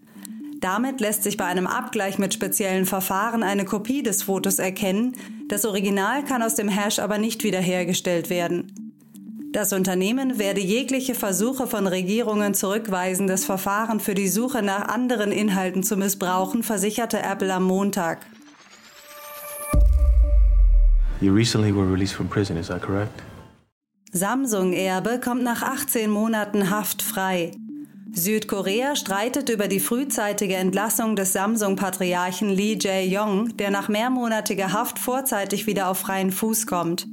Damit 0.59 0.99
lässt 0.99 1.23
sich 1.23 1.37
bei 1.37 1.45
einem 1.45 1.65
Abgleich 1.65 2.19
mit 2.19 2.33
speziellen 2.33 2.85
Verfahren 2.85 3.43
eine 3.43 3.63
Kopie 3.63 4.03
des 4.03 4.23
Fotos 4.23 4.59
erkennen, 4.59 5.15
das 5.47 5.65
Original 5.65 6.23
kann 6.25 6.43
aus 6.43 6.55
dem 6.55 6.67
Hash 6.67 6.99
aber 6.99 7.17
nicht 7.17 7.43
wiederhergestellt 7.43 8.29
werden. 8.29 8.91
Das 9.51 9.73
Unternehmen 9.73 10.37
werde 10.37 10.61
jegliche 10.61 11.15
Versuche 11.15 11.65
von 11.65 11.87
Regierungen 11.87 12.53
zurückweisen, 12.53 13.25
das 13.25 13.45
Verfahren 13.45 13.99
für 13.99 14.13
die 14.13 14.27
Suche 14.27 14.61
nach 14.61 14.89
anderen 14.89 15.31
Inhalten 15.31 15.81
zu 15.81 15.97
missbrauchen, 15.97 16.61
versicherte 16.61 17.19
Apple 17.19 17.51
am 17.51 17.63
Montag. 17.63 18.27
You 21.21 21.33
recently 21.33 21.73
were 21.73 21.85
released 21.85 22.15
from 22.15 22.29
prison, 22.29 22.57
is 22.57 22.67
that 22.67 22.81
correct? 22.81 23.11
Samsung-Erbe 24.11 25.19
kommt 25.19 25.43
nach 25.43 25.61
18 25.61 26.09
Monaten 26.09 26.69
Haft 26.69 27.01
frei. 27.01 27.51
Südkorea 28.11 28.95
streitet 28.95 29.49
über 29.49 29.67
die 29.67 29.81
frühzeitige 29.81 30.55
Entlassung 30.55 31.15
des 31.15 31.33
Samsung-Patriarchen 31.33 32.49
Lee 32.49 32.77
Jae-yong, 32.79 33.57
der 33.57 33.69
nach 33.69 33.89
mehrmonatiger 33.89 34.71
Haft 34.71 34.97
vorzeitig 34.97 35.67
wieder 35.67 35.89
auf 35.89 35.99
freien 35.99 36.31
Fuß 36.31 36.65
kommt. 36.65 37.05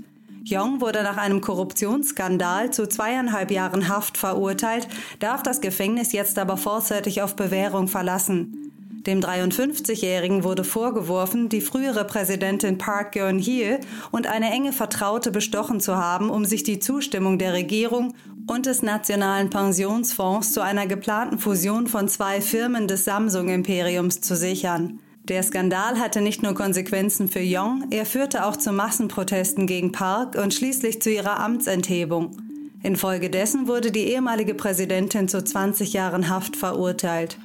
Young 0.48 0.80
wurde 0.80 1.02
nach 1.02 1.16
einem 1.16 1.40
Korruptionsskandal 1.40 2.70
zu 2.70 2.88
zweieinhalb 2.88 3.50
Jahren 3.50 3.88
Haft 3.88 4.16
verurteilt, 4.16 4.86
darf 5.18 5.42
das 5.42 5.60
Gefängnis 5.60 6.12
jetzt 6.12 6.38
aber 6.38 6.56
vorzeitig 6.56 7.22
auf 7.22 7.34
Bewährung 7.34 7.88
verlassen. 7.88 8.65
Dem 9.06 9.20
53-Jährigen 9.20 10.42
wurde 10.42 10.64
vorgeworfen, 10.64 11.48
die 11.48 11.60
frühere 11.60 12.04
Präsidentin 12.04 12.76
Park 12.76 13.12
Geun-hye 13.12 13.78
und 14.10 14.26
eine 14.26 14.50
enge 14.50 14.72
Vertraute 14.72 15.30
bestochen 15.30 15.78
zu 15.78 15.96
haben, 15.96 16.28
um 16.28 16.44
sich 16.44 16.64
die 16.64 16.80
Zustimmung 16.80 17.38
der 17.38 17.52
Regierung 17.52 18.14
und 18.48 18.66
des 18.66 18.82
Nationalen 18.82 19.48
Pensionsfonds 19.48 20.52
zu 20.52 20.60
einer 20.60 20.88
geplanten 20.88 21.38
Fusion 21.38 21.86
von 21.86 22.08
zwei 22.08 22.40
Firmen 22.40 22.88
des 22.88 23.04
Samsung-Imperiums 23.04 24.22
zu 24.22 24.34
sichern. 24.34 24.98
Der 25.22 25.42
Skandal 25.44 26.00
hatte 26.00 26.20
nicht 26.20 26.42
nur 26.42 26.54
Konsequenzen 26.54 27.28
für 27.28 27.40
Yong, 27.40 27.86
er 27.90 28.06
führte 28.06 28.44
auch 28.44 28.56
zu 28.56 28.72
Massenprotesten 28.72 29.68
gegen 29.68 29.92
Park 29.92 30.34
und 30.36 30.52
schließlich 30.52 31.00
zu 31.00 31.10
ihrer 31.10 31.38
Amtsenthebung. 31.38 32.36
Infolgedessen 32.82 33.66
wurde 33.68 33.90
die 33.90 34.04
ehemalige 34.04 34.54
Präsidentin 34.54 35.28
zu 35.28 35.42
20 35.42 35.92
Jahren 35.92 36.28
Haft 36.28 36.56
verurteilt. 36.56 37.38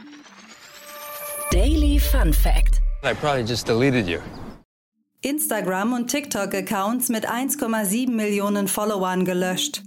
Daily 1.51 1.99
Fun 1.99 2.31
Fact. 2.31 2.79
I 3.03 3.13
probably 3.13 3.43
just 3.43 3.67
deleted 3.67 4.07
you. 4.07 4.19
Instagram 5.21 5.91
und 5.91 6.07
TikTok-Accounts 6.07 7.09
mit 7.09 7.29
1,7 7.29 8.09
Millionen 8.09 8.69
Followern 8.69 9.25
gelöscht. 9.25 9.83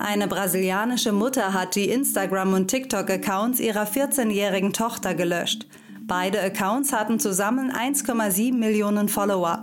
Eine 0.00 0.26
brasilianische 0.26 1.12
Mutter 1.12 1.52
hat 1.52 1.76
die 1.76 1.88
Instagram- 1.88 2.54
und 2.54 2.66
TikTok-Accounts 2.66 3.60
ihrer 3.60 3.84
14-jährigen 3.84 4.72
Tochter 4.72 5.14
gelöscht. 5.14 5.68
Beide 6.02 6.42
Accounts 6.42 6.92
hatten 6.92 7.20
zusammen 7.20 7.70
1,7 7.70 8.52
Millionen 8.52 9.08
Follower. 9.08 9.62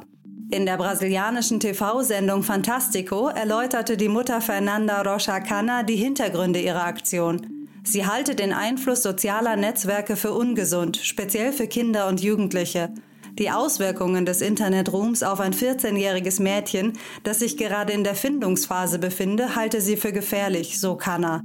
In 0.51 0.65
der 0.65 0.77
brasilianischen 0.77 1.59
TV-Sendung 1.59 2.43
Fantastico 2.43 3.27
erläuterte 3.27 3.97
die 3.97 4.07
Mutter 4.07 4.39
Fernanda 4.39 5.01
Rocha 5.01 5.41
Cana 5.41 5.83
die 5.83 5.97
Hintergründe 5.97 6.61
ihrer 6.61 6.85
Aktion. 6.85 7.60
Sie 7.83 8.05
halte 8.05 8.35
den 8.35 8.53
Einfluss 8.53 9.01
sozialer 9.01 9.55
Netzwerke 9.55 10.15
für 10.15 10.33
ungesund, 10.33 10.97
speziell 11.01 11.51
für 11.51 11.67
Kinder 11.67 12.07
und 12.07 12.21
Jugendliche. 12.21 12.93
Die 13.39 13.49
Auswirkungen 13.49 14.25
des 14.25 14.41
Internetruhms 14.41 15.23
auf 15.23 15.39
ein 15.39 15.53
14-jähriges 15.53 16.41
Mädchen, 16.41 16.93
das 17.23 17.39
sich 17.39 17.57
gerade 17.57 17.93
in 17.93 18.03
der 18.03 18.15
Findungsphase 18.15 18.99
befinde, 18.99 19.55
halte 19.55 19.81
sie 19.81 19.97
für 19.97 20.11
gefährlich, 20.11 20.79
so 20.79 20.95
Cana. 20.95 21.43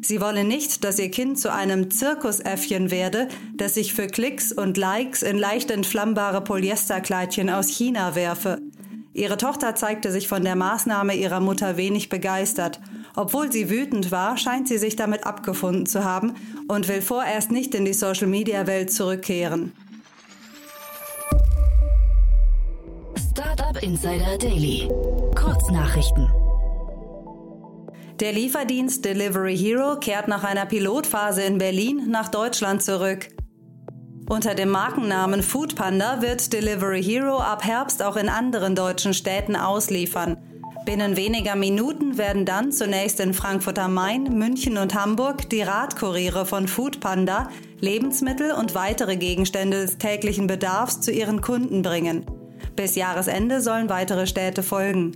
Sie 0.00 0.20
wolle 0.20 0.44
nicht, 0.44 0.84
dass 0.84 0.98
ihr 0.98 1.10
Kind 1.10 1.38
zu 1.38 1.52
einem 1.52 1.90
Zirkusäffchen 1.90 2.90
werde, 2.90 3.28
das 3.54 3.74
sich 3.74 3.94
für 3.94 4.06
Klicks 4.06 4.52
und 4.52 4.76
Likes 4.76 5.22
in 5.22 5.38
leicht 5.38 5.70
entflammbare 5.70 6.42
Polyesterkleidchen 6.42 7.50
aus 7.50 7.68
China 7.68 8.14
werfe. 8.14 8.60
Ihre 9.12 9.36
Tochter 9.36 9.74
zeigte 9.74 10.12
sich 10.12 10.28
von 10.28 10.44
der 10.44 10.54
Maßnahme 10.54 11.14
ihrer 11.14 11.40
Mutter 11.40 11.76
wenig 11.76 12.08
begeistert. 12.08 12.80
Obwohl 13.18 13.50
sie 13.50 13.68
wütend 13.68 14.12
war, 14.12 14.36
scheint 14.36 14.68
sie 14.68 14.78
sich 14.78 14.94
damit 14.94 15.26
abgefunden 15.26 15.86
zu 15.86 16.04
haben 16.04 16.34
und 16.68 16.86
will 16.86 17.02
vorerst 17.02 17.50
nicht 17.50 17.74
in 17.74 17.84
die 17.84 17.92
Social-Media-Welt 17.92 18.92
zurückkehren. 18.92 19.72
Startup 23.28 23.82
Insider 23.82 24.38
Daily. 24.38 24.88
Kurznachrichten. 25.34 26.30
Der 28.20 28.32
Lieferdienst 28.32 29.04
Delivery 29.04 29.58
Hero 29.58 29.96
kehrt 29.98 30.28
nach 30.28 30.44
einer 30.44 30.66
Pilotphase 30.66 31.42
in 31.42 31.58
Berlin 31.58 32.08
nach 32.08 32.28
Deutschland 32.28 32.84
zurück. 32.84 33.30
Unter 34.28 34.54
dem 34.54 34.68
Markennamen 34.68 35.42
Foodpanda 35.42 36.22
wird 36.22 36.52
Delivery 36.52 37.02
Hero 37.02 37.38
ab 37.38 37.64
Herbst 37.64 38.00
auch 38.00 38.14
in 38.14 38.28
anderen 38.28 38.76
deutschen 38.76 39.12
Städten 39.12 39.56
ausliefern. 39.56 40.36
Binnen 40.88 41.18
weniger 41.18 41.54
Minuten 41.54 42.16
werden 42.16 42.46
dann 42.46 42.72
zunächst 42.72 43.20
in 43.20 43.34
Frankfurt 43.34 43.78
am 43.78 43.92
Main, 43.92 44.22
München 44.38 44.78
und 44.78 44.94
Hamburg 44.94 45.50
die 45.50 45.60
Radkuriere 45.60 46.46
von 46.46 46.66
Foodpanda 46.66 47.50
Lebensmittel 47.78 48.52
und 48.52 48.74
weitere 48.74 49.18
Gegenstände 49.18 49.82
des 49.82 49.98
täglichen 49.98 50.46
Bedarfs 50.46 51.02
zu 51.02 51.12
ihren 51.12 51.42
Kunden 51.42 51.82
bringen. 51.82 52.24
Bis 52.74 52.94
Jahresende 52.94 53.60
sollen 53.60 53.90
weitere 53.90 54.26
Städte 54.26 54.62
folgen. 54.62 55.12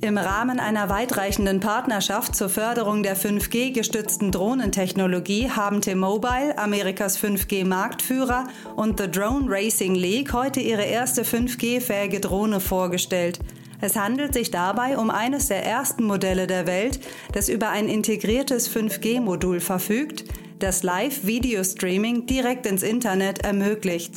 Im 0.00 0.18
Rahmen 0.18 0.58
einer 0.58 0.88
weitreichenden 0.88 1.60
Partnerschaft 1.60 2.34
zur 2.34 2.48
Förderung 2.48 3.04
der 3.04 3.16
5G-gestützten 3.16 4.32
Drohnentechnologie 4.32 5.50
haben 5.50 5.82
T-Mobile, 5.82 6.58
Amerikas 6.58 7.16
5G-Marktführer, 7.22 8.48
und 8.74 8.98
The 8.98 9.08
Drone 9.08 9.44
Racing 9.46 9.94
League 9.94 10.32
heute 10.32 10.58
ihre 10.58 10.82
erste 10.82 11.22
5G-fähige 11.22 12.18
Drohne 12.18 12.58
vorgestellt. 12.58 13.38
Es 13.80 13.96
handelt 13.96 14.34
sich 14.34 14.50
dabei 14.50 14.98
um 14.98 15.10
eines 15.10 15.48
der 15.48 15.64
ersten 15.64 16.04
Modelle 16.04 16.46
der 16.46 16.66
Welt, 16.66 17.00
das 17.32 17.48
über 17.48 17.70
ein 17.70 17.88
integriertes 17.88 18.74
5G-Modul 18.74 19.60
verfügt, 19.60 20.24
das 20.58 20.82
Live-Video-Streaming 20.82 22.26
direkt 22.26 22.66
ins 22.66 22.82
Internet 22.82 23.44
ermöglicht. 23.44 24.14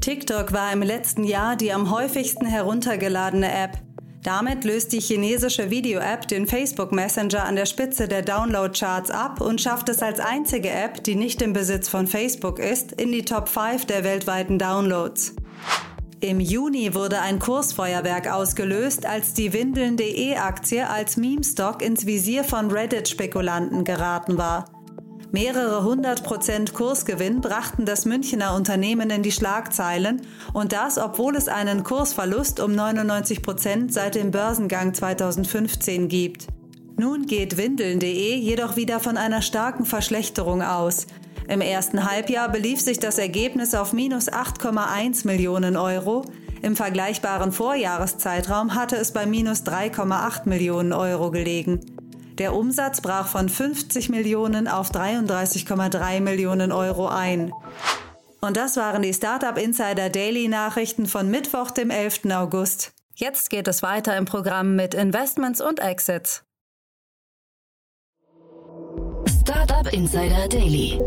TikTok 0.00 0.52
war 0.52 0.72
im 0.72 0.82
letzten 0.82 1.24
Jahr 1.24 1.56
die 1.56 1.72
am 1.72 1.90
häufigsten 1.90 2.46
heruntergeladene 2.46 3.52
App. 3.52 3.78
Damit 4.22 4.64
löst 4.64 4.92
die 4.92 5.00
chinesische 5.00 5.70
Video-App 5.70 6.26
den 6.26 6.46
Facebook 6.46 6.90
Messenger 6.92 7.44
an 7.44 7.56
der 7.56 7.66
Spitze 7.66 8.08
der 8.08 8.22
Download-Charts 8.22 9.10
ab 9.10 9.40
und 9.40 9.60
schafft 9.60 9.88
es 9.90 10.02
als 10.02 10.18
einzige 10.18 10.70
App, 10.70 11.04
die 11.04 11.14
nicht 11.14 11.42
im 11.42 11.52
Besitz 11.52 11.88
von 11.88 12.06
Facebook 12.06 12.58
ist, 12.58 12.92
in 12.92 13.12
die 13.12 13.24
Top 13.24 13.48
5 13.48 13.84
der 13.84 14.04
weltweiten 14.04 14.58
Downloads. 14.58 15.34
Im 16.20 16.40
Juni 16.40 16.94
wurde 16.94 17.20
ein 17.20 17.38
Kursfeuerwerk 17.38 18.28
ausgelöst, 18.28 19.06
als 19.06 19.34
die 19.34 19.52
Windeln.de 19.52 20.34
Aktie 20.34 20.84
als 20.88 21.16
Meme-Stock 21.16 21.80
ins 21.80 22.06
Visier 22.06 22.42
von 22.42 22.72
Reddit-Spekulanten 22.72 23.84
geraten 23.84 24.36
war. 24.36 24.64
Mehrere 25.30 25.84
hundert 25.84 26.24
Prozent 26.24 26.74
Kursgewinn 26.74 27.40
brachten 27.40 27.84
das 27.84 28.04
Münchner 28.04 28.56
Unternehmen 28.56 29.10
in 29.10 29.22
die 29.22 29.30
Schlagzeilen 29.30 30.22
und 30.52 30.72
das, 30.72 30.98
obwohl 30.98 31.36
es 31.36 31.46
einen 31.46 31.84
Kursverlust 31.84 32.58
um 32.58 32.74
99 32.74 33.40
Prozent 33.40 33.92
seit 33.92 34.16
dem 34.16 34.32
Börsengang 34.32 34.94
2015 34.94 36.08
gibt. 36.08 36.48
Nun 36.96 37.26
geht 37.26 37.56
Windeln.de 37.56 38.34
jedoch 38.34 38.74
wieder 38.74 38.98
von 38.98 39.16
einer 39.16 39.40
starken 39.40 39.84
Verschlechterung 39.84 40.62
aus. 40.62 41.06
Im 41.48 41.62
ersten 41.62 42.08
Halbjahr 42.08 42.50
belief 42.50 42.80
sich 42.82 42.98
das 42.98 43.16
Ergebnis 43.16 43.74
auf 43.74 43.94
minus 43.94 44.30
8,1 44.30 45.26
Millionen 45.26 45.78
Euro. 45.78 46.26
Im 46.60 46.76
vergleichbaren 46.76 47.52
Vorjahreszeitraum 47.52 48.74
hatte 48.74 48.96
es 48.96 49.12
bei 49.12 49.24
minus 49.24 49.62
3,8 49.62 50.46
Millionen 50.46 50.92
Euro 50.92 51.30
gelegen. 51.30 51.80
Der 52.36 52.54
Umsatz 52.54 53.00
brach 53.00 53.28
von 53.28 53.48
50 53.48 54.10
Millionen 54.10 54.68
auf 54.68 54.90
33,3 54.90 56.20
Millionen 56.20 56.70
Euro 56.70 57.08
ein. 57.08 57.50
Und 58.42 58.58
das 58.58 58.76
waren 58.76 59.00
die 59.00 59.14
Startup 59.14 59.56
Insider 59.56 60.10
Daily 60.10 60.48
Nachrichten 60.48 61.06
von 61.06 61.30
Mittwoch, 61.30 61.70
dem 61.70 61.88
11. 61.88 62.26
August. 62.30 62.92
Jetzt 63.14 63.48
geht 63.48 63.66
es 63.68 63.82
weiter 63.82 64.16
im 64.18 64.26
Programm 64.26 64.76
mit 64.76 64.94
Investments 64.94 65.62
und 65.62 65.80
Exits. 65.80 66.44
Startup 69.28 69.92
Insider 69.92 70.48
Daily. 70.48 70.98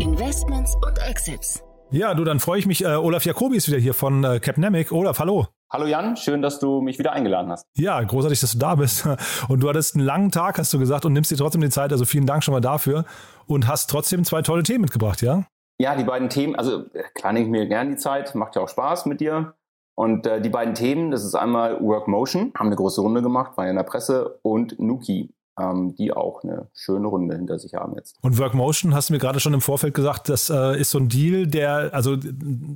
Investments 0.00 0.74
und 0.84 0.98
Exits. 1.08 1.62
Ja, 1.92 2.14
du, 2.14 2.24
dann 2.24 2.40
freue 2.40 2.58
ich 2.58 2.66
mich. 2.66 2.84
Äh, 2.84 2.96
Olaf 2.96 3.24
Jacobi 3.24 3.56
ist 3.56 3.68
wieder 3.68 3.78
hier 3.78 3.94
von 3.94 4.24
äh, 4.24 4.40
Capnemic. 4.40 4.90
Olaf, 4.90 5.20
hallo. 5.20 5.46
Hallo 5.72 5.86
Jan, 5.86 6.16
schön, 6.16 6.42
dass 6.42 6.58
du 6.58 6.80
mich 6.80 6.98
wieder 6.98 7.12
eingeladen 7.12 7.52
hast. 7.52 7.64
Ja, 7.76 8.02
großartig, 8.02 8.40
dass 8.40 8.52
du 8.52 8.58
da 8.58 8.74
bist. 8.74 9.08
Und 9.48 9.62
du 9.62 9.68
hattest 9.68 9.94
einen 9.94 10.04
langen 10.04 10.32
Tag, 10.32 10.58
hast 10.58 10.72
du 10.72 10.80
gesagt, 10.80 11.04
und 11.04 11.12
nimmst 11.12 11.30
dir 11.30 11.36
trotzdem 11.36 11.60
die 11.60 11.70
Zeit. 11.70 11.92
Also 11.92 12.04
vielen 12.04 12.26
Dank 12.26 12.42
schon 12.42 12.54
mal 12.54 12.60
dafür. 12.60 13.04
Und 13.46 13.68
hast 13.68 13.88
trotzdem 13.88 14.24
zwei 14.24 14.42
tolle 14.42 14.64
Themen 14.64 14.82
mitgebracht, 14.82 15.22
ja? 15.22 15.44
Ja, 15.78 15.94
die 15.94 16.04
beiden 16.04 16.28
Themen, 16.28 16.56
also 16.56 16.86
klar 17.14 17.32
nehme 17.32 17.46
ich 17.46 17.50
mir 17.52 17.68
gerne 17.68 17.90
die 17.90 17.96
Zeit, 17.96 18.34
macht 18.34 18.56
ja 18.56 18.62
auch 18.62 18.68
Spaß 18.68 19.06
mit 19.06 19.20
dir. 19.20 19.54
Und 19.94 20.26
äh, 20.26 20.40
die 20.40 20.50
beiden 20.50 20.74
Themen, 20.74 21.12
das 21.12 21.24
ist 21.24 21.36
einmal 21.36 21.80
Workmotion, 21.80 22.52
haben 22.58 22.66
eine 22.66 22.76
große 22.76 23.00
Runde 23.00 23.22
gemacht, 23.22 23.56
war 23.56 23.66
ja 23.66 23.70
in 23.70 23.76
der 23.76 23.84
Presse, 23.84 24.40
und 24.42 24.80
Nuki 24.80 25.32
ähm, 25.60 25.94
die 25.96 26.12
auch 26.12 26.42
eine 26.42 26.68
schöne 26.72 27.06
Runde 27.06 27.36
hinter 27.36 27.58
sich 27.58 27.74
haben 27.74 27.94
jetzt. 27.96 28.16
Und 28.22 28.38
Workmotion 28.38 28.94
hast 28.94 29.08
du 29.08 29.12
mir 29.12 29.18
gerade 29.18 29.40
schon 29.40 29.54
im 29.54 29.60
Vorfeld 29.60 29.94
gesagt, 29.94 30.28
das 30.28 30.50
äh, 30.50 30.80
ist 30.80 30.90
so 30.90 30.98
ein 30.98 31.08
Deal, 31.08 31.46
der, 31.46 31.90
also 31.92 32.16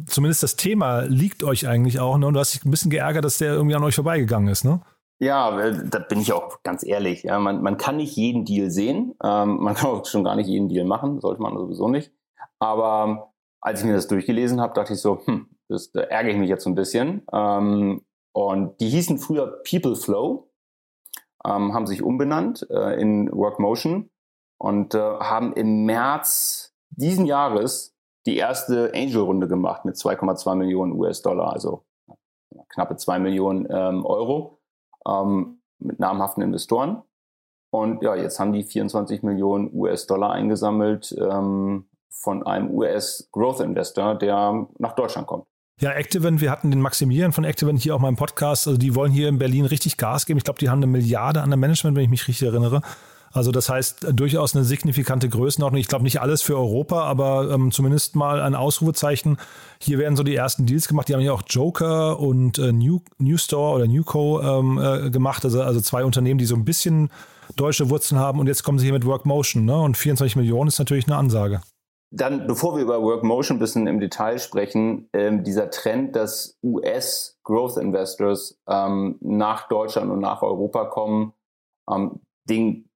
zumindest 0.06 0.42
das 0.42 0.56
Thema 0.56 1.02
liegt 1.02 1.42
euch 1.42 1.66
eigentlich 1.66 2.00
auch, 2.00 2.18
ne? 2.18 2.26
Und 2.26 2.34
du 2.34 2.40
hast 2.40 2.54
dich 2.54 2.64
ein 2.64 2.70
bisschen 2.70 2.90
geärgert, 2.90 3.24
dass 3.24 3.38
der 3.38 3.54
irgendwie 3.54 3.74
an 3.74 3.84
euch 3.84 3.94
vorbeigegangen 3.94 4.48
ist, 4.48 4.64
ne? 4.64 4.80
Ja, 5.20 5.72
da 5.72 6.00
bin 6.00 6.20
ich 6.20 6.32
auch 6.32 6.62
ganz 6.62 6.84
ehrlich. 6.84 7.22
Ja, 7.22 7.38
man, 7.38 7.62
man 7.62 7.76
kann 7.76 7.96
nicht 7.96 8.16
jeden 8.16 8.44
Deal 8.44 8.70
sehen. 8.70 9.14
Ähm, 9.22 9.56
man 9.60 9.74
kann 9.74 9.90
auch 9.90 10.06
schon 10.06 10.24
gar 10.24 10.36
nicht 10.36 10.48
jeden 10.48 10.68
Deal 10.68 10.84
machen, 10.84 11.20
sollte 11.20 11.40
man 11.40 11.56
sowieso 11.56 11.88
nicht. 11.88 12.12
Aber 12.58 13.32
als 13.60 13.80
ich 13.80 13.86
mir 13.86 13.94
das 13.94 14.08
durchgelesen 14.08 14.60
habe, 14.60 14.74
dachte 14.74 14.92
ich 14.92 15.00
so, 15.00 15.20
hm, 15.24 15.48
das, 15.68 15.92
da 15.92 16.02
ärgere 16.02 16.32
ich 16.32 16.38
mich 16.38 16.48
jetzt 16.48 16.64
so 16.64 16.70
ein 16.70 16.74
bisschen. 16.74 17.22
Ähm, 17.32 18.02
und 18.32 18.80
die 18.80 18.88
hießen 18.88 19.18
früher 19.18 19.62
People 19.68 19.96
Flow 19.96 20.50
ähm, 21.46 21.74
haben 21.74 21.86
sich 21.86 22.02
umbenannt 22.02 22.66
äh, 22.70 23.00
in 23.00 23.30
Workmotion 23.32 24.10
und 24.58 24.94
äh, 24.94 24.98
haben 24.98 25.52
im 25.52 25.84
März 25.84 26.74
diesen 26.90 27.26
Jahres 27.26 27.96
die 28.26 28.36
erste 28.36 28.92
Angel-Runde 28.94 29.48
gemacht 29.48 29.84
mit 29.84 29.96
2,2 29.96 30.54
Millionen 30.54 30.92
US-Dollar, 30.92 31.52
also 31.52 31.84
knappe 32.70 32.96
2 32.96 33.18
Millionen 33.18 33.66
ähm, 33.70 34.04
Euro. 34.06 34.60
Ähm, 35.06 35.60
mit 35.84 36.00
namhaften 36.00 36.42
Investoren. 36.42 37.02
Und 37.70 38.02
ja, 38.02 38.14
jetzt 38.14 38.38
haben 38.38 38.52
die 38.52 38.62
24 38.62 39.22
Millionen 39.22 39.70
US-Dollar 39.74 40.30
eingesammelt 40.30 41.14
ähm, 41.18 41.88
von 42.10 42.46
einem 42.46 42.70
US-Growth-Investor, 42.70 44.14
der 44.14 44.68
nach 44.78 44.94
Deutschland 44.94 45.26
kommt. 45.26 45.46
Ja, 45.80 45.90
Activent, 45.90 46.40
wir 46.40 46.52
hatten 46.52 46.70
den 46.70 46.80
Maximilian 46.80 47.32
von 47.32 47.44
Activent 47.44 47.82
hier 47.82 47.96
auch 47.96 47.98
mal 47.98 48.08
im 48.08 48.16
Podcast. 48.16 48.68
Also 48.68 48.78
die 48.78 48.94
wollen 48.94 49.10
hier 49.10 49.28
in 49.28 49.38
Berlin 49.38 49.66
richtig 49.66 49.96
Gas 49.96 50.24
geben. 50.24 50.38
Ich 50.38 50.44
glaube, 50.44 50.60
die 50.60 50.68
haben 50.68 50.78
eine 50.78 50.86
Milliarde 50.86 51.42
an 51.42 51.50
der 51.50 51.56
Management, 51.56 51.96
wenn 51.96 52.04
ich 52.04 52.10
mich 52.10 52.28
richtig 52.28 52.46
erinnere. 52.46 52.80
Also 53.32 53.50
das 53.50 53.68
heißt 53.68 54.06
durchaus 54.12 54.54
eine 54.54 54.64
signifikante 54.64 55.28
Größenordnung. 55.28 55.80
Ich 55.80 55.88
glaube 55.88 56.04
nicht 56.04 56.20
alles 56.20 56.42
für 56.42 56.56
Europa, 56.56 57.02
aber 57.02 57.50
ähm, 57.50 57.72
zumindest 57.72 58.14
mal 58.14 58.40
ein 58.40 58.54
Ausrufezeichen. 58.54 59.38
Hier 59.80 59.98
werden 59.98 60.14
so 60.14 60.22
die 60.22 60.36
ersten 60.36 60.66
Deals 60.66 60.86
gemacht. 60.86 61.08
Die 61.08 61.14
haben 61.14 61.20
ja 61.20 61.32
auch 61.32 61.42
Joker 61.48 62.20
und 62.20 62.58
äh, 62.58 62.70
New, 62.70 63.00
New 63.18 63.36
Store 63.36 63.74
oder 63.74 63.88
Newco 63.88 64.40
ähm, 64.40 64.78
äh, 64.78 65.10
gemacht. 65.10 65.44
Also, 65.44 65.62
also 65.62 65.80
zwei 65.80 66.04
Unternehmen, 66.04 66.38
die 66.38 66.46
so 66.46 66.54
ein 66.54 66.64
bisschen 66.64 67.10
deutsche 67.56 67.90
Wurzeln 67.90 68.20
haben. 68.20 68.38
Und 68.38 68.46
jetzt 68.46 68.62
kommen 68.62 68.78
sie 68.78 68.86
hier 68.86 68.94
mit 68.94 69.04
Workmotion. 69.04 69.64
Ne? 69.64 69.76
Und 69.76 69.96
24 69.96 70.36
Millionen 70.36 70.68
ist 70.68 70.78
natürlich 70.78 71.08
eine 71.08 71.16
Ansage. 71.16 71.60
Dann, 72.16 72.46
bevor 72.46 72.76
wir 72.76 72.82
über 72.82 73.02
Workmotion 73.02 73.56
ein 73.56 73.60
bisschen 73.60 73.88
im 73.88 73.98
Detail 73.98 74.38
sprechen, 74.38 75.08
ähm, 75.12 75.42
dieser 75.42 75.70
Trend, 75.70 76.14
dass 76.14 76.56
US 76.62 77.40
Growth 77.42 77.76
Investors 77.76 78.56
ähm, 78.68 79.18
nach 79.20 79.66
Deutschland 79.66 80.12
und 80.12 80.20
nach 80.20 80.42
Europa 80.42 80.84
kommen, 80.84 81.32
ähm, 81.90 82.20
den, 82.48 82.88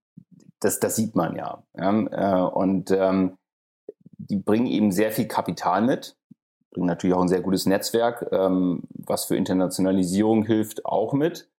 das, 0.61 0.79
das 0.79 0.95
sieht 0.95 1.17
man 1.17 1.35
ja. 1.35 1.65
ja? 1.77 1.91
Äh, 1.91 2.49
und 2.49 2.93
ähm, 2.93 3.39
die 4.19 4.37
bringen 4.37 4.67
eben 4.67 4.93
sehr 4.93 5.11
viel 5.11 5.27
Kapital 5.27 5.83
mit, 5.83 6.17
bringen 6.71 6.87
natürlich 6.87 7.17
auch 7.17 7.23
ein 7.23 7.29
sehr 7.29 7.41
gutes 7.41 7.67
Netzwerk, 7.67 8.29
ähm, 8.31 8.85
was 8.93 9.25
für 9.25 9.37
Internationalisierung 9.37 10.45
hilft, 10.45 10.87
auch 10.87 11.13
mit. 11.13 11.51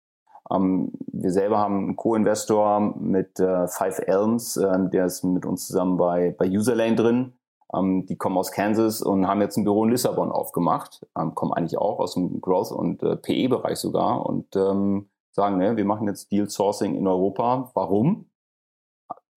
Ähm, 0.49 0.93
wir 1.11 1.31
selber 1.31 1.57
haben 1.57 1.79
einen 1.79 1.95
Co-Investor 1.97 2.95
mit 2.97 3.37
äh, 3.41 3.67
Five 3.67 3.99
Elms, 3.99 4.55
äh, 4.55 4.89
der 4.93 5.07
ist 5.07 5.25
mit 5.25 5.45
uns 5.45 5.67
zusammen 5.67 5.97
bei, 5.97 6.33
bei 6.37 6.47
Userlane 6.47 6.95
drin. 6.95 7.33
Ähm, 7.73 8.05
die 8.05 8.17
kommen 8.17 8.37
aus 8.37 8.51
Kansas 8.51 9.01
und 9.01 9.27
haben 9.27 9.41
jetzt 9.41 9.57
ein 9.57 9.63
Büro 9.63 9.83
in 9.83 9.91
Lissabon 9.91 10.31
aufgemacht, 10.31 11.05
ähm, 11.17 11.35
kommen 11.35 11.53
eigentlich 11.53 11.77
auch 11.77 11.99
aus 11.99 12.15
dem 12.15 12.41
Growth- 12.41 12.71
und 12.71 13.03
äh, 13.03 13.15
PE-Bereich 13.15 13.77
sogar 13.77 14.25
und 14.25 14.55
ähm, 14.55 15.09
sagen, 15.31 15.57
ne, 15.57 15.77
wir 15.77 15.85
machen 15.85 16.07
jetzt 16.07 16.31
Deal 16.31 16.49
Sourcing 16.49 16.95
in 16.95 17.07
Europa. 17.07 17.71
Warum? 17.73 18.29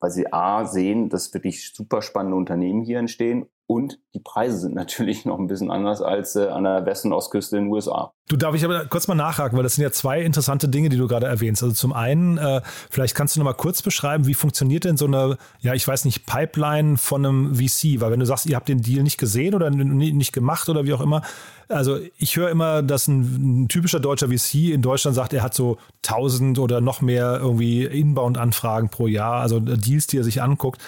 Weil 0.00 0.10
sie 0.10 0.32
A 0.32 0.64
sehen, 0.64 1.10
dass 1.10 1.32
wirklich 1.34 1.72
super 1.74 2.02
spannende 2.02 2.36
Unternehmen 2.36 2.82
hier 2.82 2.98
entstehen 2.98 3.46
und 3.72 3.98
die 4.14 4.20
Preise 4.20 4.58
sind 4.58 4.74
natürlich 4.82 5.24
noch 5.24 5.38
ein 5.38 5.46
bisschen 5.46 5.70
anders 5.70 6.02
als 6.02 6.36
äh, 6.36 6.48
an 6.48 6.64
der 6.64 6.84
West- 6.84 7.04
und 7.04 7.12
Ostküste 7.12 7.56
in 7.56 7.64
den 7.64 7.72
USA. 7.72 8.12
Du 8.28 8.36
darf 8.36 8.54
ich 8.54 8.64
aber 8.64 8.84
kurz 8.86 9.08
mal 9.08 9.14
nachhaken, 9.14 9.56
weil 9.56 9.62
das 9.62 9.74
sind 9.74 9.82
ja 9.82 9.90
zwei 9.90 10.20
interessante 10.20 10.68
Dinge, 10.68 10.88
die 10.88 10.96
du 10.96 11.08
gerade 11.08 11.26
erwähnst. 11.26 11.62
Also 11.62 11.74
zum 11.74 11.92
einen, 11.92 12.38
äh, 12.38 12.60
vielleicht 12.90 13.14
kannst 13.14 13.34
du 13.34 13.40
noch 13.40 13.44
mal 13.44 13.54
kurz 13.54 13.82
beschreiben, 13.82 14.26
wie 14.26 14.34
funktioniert 14.34 14.84
denn 14.84 14.96
so 14.96 15.06
eine, 15.06 15.38
ja, 15.60 15.74
ich 15.74 15.86
weiß 15.88 16.04
nicht, 16.04 16.26
Pipeline 16.26 16.98
von 16.98 17.24
einem 17.24 17.54
VC? 17.54 18.00
Weil 18.00 18.12
wenn 18.12 18.20
du 18.20 18.26
sagst, 18.26 18.46
ihr 18.46 18.56
habt 18.56 18.68
den 18.68 18.82
Deal 18.82 19.02
nicht 19.02 19.18
gesehen 19.18 19.54
oder 19.54 19.70
nicht 19.70 20.32
gemacht 20.32 20.68
oder 20.68 20.84
wie 20.84 20.92
auch 20.92 21.00
immer, 21.00 21.22
also 21.68 21.98
ich 22.18 22.36
höre 22.36 22.50
immer, 22.50 22.82
dass 22.82 23.08
ein, 23.08 23.62
ein, 23.62 23.68
typischer 23.68 24.00
deutscher 24.00 24.28
VC 24.28 24.72
in 24.72 24.82
Deutschland 24.82 25.14
sagt, 25.14 25.32
er 25.32 25.42
hat 25.42 25.54
so 25.54 25.78
1000 26.06 26.58
oder 26.58 26.80
noch 26.80 27.00
mehr 27.00 27.38
irgendwie 27.40 27.84
Inbound-Anfragen 27.84 28.90
pro 28.90 29.06
Jahr, 29.06 29.40
also 29.40 29.60
Deals, 29.60 30.06
die 30.06 30.18
er 30.18 30.24
sich 30.24 30.42
anguckt. 30.42 30.80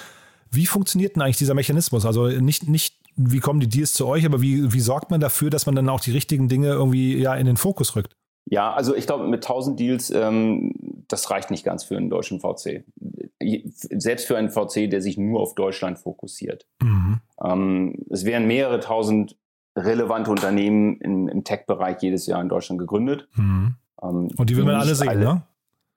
Wie 0.50 0.66
funktioniert 0.66 1.16
denn 1.16 1.22
eigentlich 1.22 1.38
dieser 1.38 1.54
Mechanismus? 1.54 2.06
Also 2.06 2.28
nicht, 2.28 2.68
nicht 2.68 2.96
wie 3.16 3.40
kommen 3.40 3.60
die 3.60 3.68
Deals 3.68 3.94
zu 3.94 4.06
euch, 4.06 4.26
aber 4.26 4.42
wie, 4.42 4.72
wie 4.72 4.80
sorgt 4.80 5.10
man 5.10 5.20
dafür, 5.20 5.50
dass 5.50 5.66
man 5.66 5.74
dann 5.74 5.88
auch 5.88 6.00
die 6.00 6.10
richtigen 6.10 6.48
Dinge 6.48 6.68
irgendwie 6.68 7.16
ja 7.16 7.34
in 7.34 7.46
den 7.46 7.56
Fokus 7.56 7.96
rückt? 7.96 8.16
Ja, 8.46 8.74
also 8.74 8.94
ich 8.94 9.06
glaube, 9.06 9.26
mit 9.26 9.44
1000 9.44 9.78
Deals, 9.80 10.10
ähm, 10.10 10.72
das 11.08 11.30
reicht 11.30 11.50
nicht 11.50 11.64
ganz 11.64 11.84
für 11.84 11.96
einen 11.96 12.10
deutschen 12.10 12.40
VC. 12.40 12.84
Selbst 13.70 14.26
für 14.26 14.36
einen 14.36 14.50
VC, 14.50 14.90
der 14.90 15.00
sich 15.00 15.16
nur 15.16 15.40
auf 15.40 15.54
Deutschland 15.54 15.98
fokussiert. 15.98 16.66
Mhm. 16.82 17.20
Ähm, 17.42 18.04
es 18.10 18.24
werden 18.24 18.46
mehrere 18.46 18.80
tausend 18.80 19.36
relevante 19.76 20.30
Unternehmen 20.30 20.98
im, 21.00 21.28
im 21.28 21.44
Tech-Bereich 21.44 22.02
jedes 22.02 22.26
Jahr 22.26 22.40
in 22.40 22.48
Deutschland 22.48 22.78
gegründet. 22.78 23.28
Mhm. 23.34 23.76
Ähm, 24.02 24.30
Und 24.36 24.50
die 24.50 24.56
will 24.56 24.64
man 24.64 24.76
alle 24.76 24.94
sehen, 24.94 25.08
alle, 25.08 25.24
ne? 25.24 25.42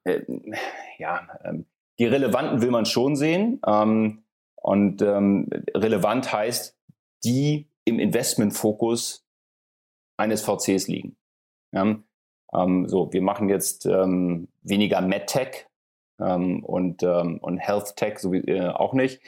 Äh, 0.03 0.21
ja, 0.99 1.27
ähm, 1.43 1.65
die 1.99 2.05
relevanten 2.05 2.61
will 2.61 2.71
man 2.71 2.85
schon 2.85 3.15
sehen. 3.15 3.59
Ähm, 3.65 4.23
und 4.67 5.01
ähm, 5.01 5.47
relevant 5.73 6.33
heißt, 6.33 6.77
die 7.23 7.69
im 7.85 7.99
Investmentfokus 7.99 9.25
eines 10.17 10.41
VCs 10.41 10.89
liegen. 10.89 11.15
Ja? 11.71 11.95
Ähm, 12.53 12.89
so, 12.89 13.13
wir 13.13 13.21
machen 13.21 13.47
jetzt 13.47 13.85
ähm, 13.85 14.49
weniger 14.63 14.99
MedTech 14.99 15.67
ähm, 16.19 16.65
und, 16.65 17.01
ähm, 17.01 17.37
und 17.37 17.59
HealthTech 17.59 18.19
so 18.19 18.33
wie, 18.33 18.39
äh, 18.39 18.67
auch 18.67 18.91
nicht, 18.91 19.21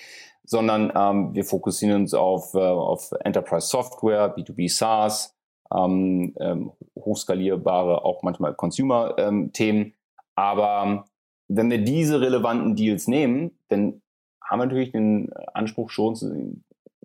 sondern 0.43 0.91
ähm, 0.93 1.33
wir 1.33 1.45
fokussieren 1.45 2.01
uns 2.01 2.13
auf, 2.13 2.53
äh, 2.53 2.59
auf 2.59 3.13
Enterprise 3.23 3.67
Software, 3.67 4.35
B2B 4.35 4.69
SaaS, 4.69 5.37
ähm, 5.73 6.35
ähm, 6.41 6.73
hochskalierbare, 6.97 8.03
auch 8.03 8.23
manchmal 8.23 8.55
Consumer-Themen. 8.55 9.81
Ähm, 9.85 9.93
Aber 10.35 11.05
wenn 11.47 11.71
wir 11.71 11.77
diese 11.77 12.19
relevanten 12.19 12.75
Deals 12.75 13.07
nehmen, 13.07 13.57
dann 13.69 14.01
haben 14.49 14.59
wir 14.59 14.65
natürlich 14.65 14.91
den 14.91 15.31
Anspruch 15.53 15.89
schon 15.89 16.15
zu, 16.15 16.61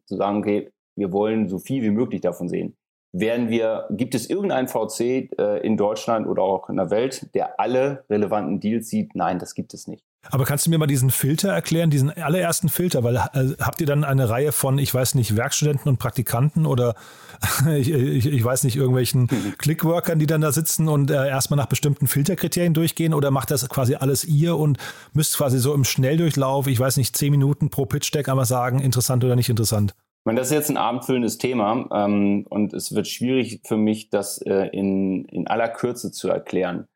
zu 0.06 0.16
sagen, 0.16 0.38
okay, 0.38 0.70
wir 0.96 1.12
wollen 1.12 1.48
so 1.48 1.58
viel 1.58 1.82
wie 1.82 1.90
möglich 1.90 2.20
davon 2.20 2.48
sehen. 2.48 2.76
Werden 3.12 3.48
wir, 3.48 3.86
gibt 3.90 4.14
es 4.14 4.28
irgendeinen 4.28 4.66
VC 4.66 5.30
äh, 5.38 5.64
in 5.64 5.76
Deutschland 5.76 6.26
oder 6.26 6.42
auch 6.42 6.68
in 6.68 6.76
der 6.76 6.90
Welt, 6.90 7.32
der 7.34 7.60
alle 7.60 8.04
relevanten 8.10 8.58
Deals 8.58 8.88
sieht? 8.88 9.14
Nein, 9.14 9.38
das 9.38 9.54
gibt 9.54 9.72
es 9.74 9.86
nicht. 9.86 10.04
Aber 10.30 10.44
kannst 10.44 10.66
du 10.66 10.70
mir 10.70 10.78
mal 10.78 10.86
diesen 10.86 11.10
Filter 11.10 11.50
erklären, 11.50 11.90
diesen 11.90 12.10
allerersten 12.10 12.68
Filter? 12.68 13.04
Weil 13.04 13.16
äh, 13.16 13.54
habt 13.60 13.80
ihr 13.80 13.86
dann 13.86 14.04
eine 14.04 14.28
Reihe 14.28 14.52
von, 14.52 14.78
ich 14.78 14.92
weiß 14.92 15.14
nicht, 15.14 15.36
Werkstudenten 15.36 15.88
und 15.88 15.98
Praktikanten 15.98 16.66
oder 16.66 16.94
ich, 17.76 17.90
ich, 17.90 18.26
ich, 18.26 18.44
weiß 18.44 18.64
nicht, 18.64 18.76
irgendwelchen 18.76 19.22
mhm. 19.22 19.54
Clickworkern, 19.58 20.18
die 20.18 20.26
dann 20.26 20.40
da 20.40 20.52
sitzen 20.52 20.88
und 20.88 21.10
äh, 21.10 21.28
erstmal 21.28 21.58
nach 21.58 21.66
bestimmten 21.66 22.06
Filterkriterien 22.06 22.74
durchgehen? 22.74 23.14
Oder 23.14 23.30
macht 23.30 23.50
das 23.50 23.68
quasi 23.68 23.96
alles 23.96 24.24
ihr 24.24 24.56
und 24.56 24.78
müsst 25.12 25.36
quasi 25.36 25.58
so 25.58 25.74
im 25.74 25.84
Schnelldurchlauf, 25.84 26.66
ich 26.66 26.78
weiß 26.78 26.96
nicht, 26.96 27.16
zehn 27.16 27.30
Minuten 27.30 27.70
pro 27.70 27.86
Pitch-Deck 27.86 28.28
einmal 28.28 28.46
sagen, 28.46 28.80
interessant 28.80 29.24
oder 29.24 29.36
nicht 29.36 29.48
interessant? 29.48 29.94
Ich 30.24 30.26
meine, 30.26 30.40
das 30.40 30.48
ist 30.48 30.54
jetzt 30.54 30.70
ein 30.70 30.78
abendfüllendes 30.78 31.36
Thema 31.36 31.86
ähm, 31.92 32.46
und 32.48 32.72
es 32.72 32.94
wird 32.94 33.06
schwierig 33.08 33.60
für 33.64 33.76
mich, 33.76 34.08
das 34.08 34.38
äh, 34.38 34.68
in, 34.72 35.26
in 35.26 35.46
aller 35.46 35.68
Kürze 35.68 36.12
zu 36.12 36.28
erklären. 36.28 36.88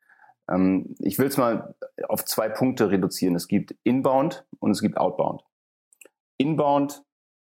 Ähm, 0.51 0.95
ich 0.99 1.19
will 1.19 1.27
es 1.27 1.37
mal 1.37 1.75
auf 2.09 2.25
zwei 2.25 2.49
Punkte 2.49 2.91
reduzieren. 2.91 3.35
Es 3.35 3.49
gibt 3.49 3.75
Inbound 3.85 4.47
und 4.61 4.71
es 4.71 4.81
gibt 4.81 4.97
Outbound. 4.97 5.43
Inbound, 6.39 7.03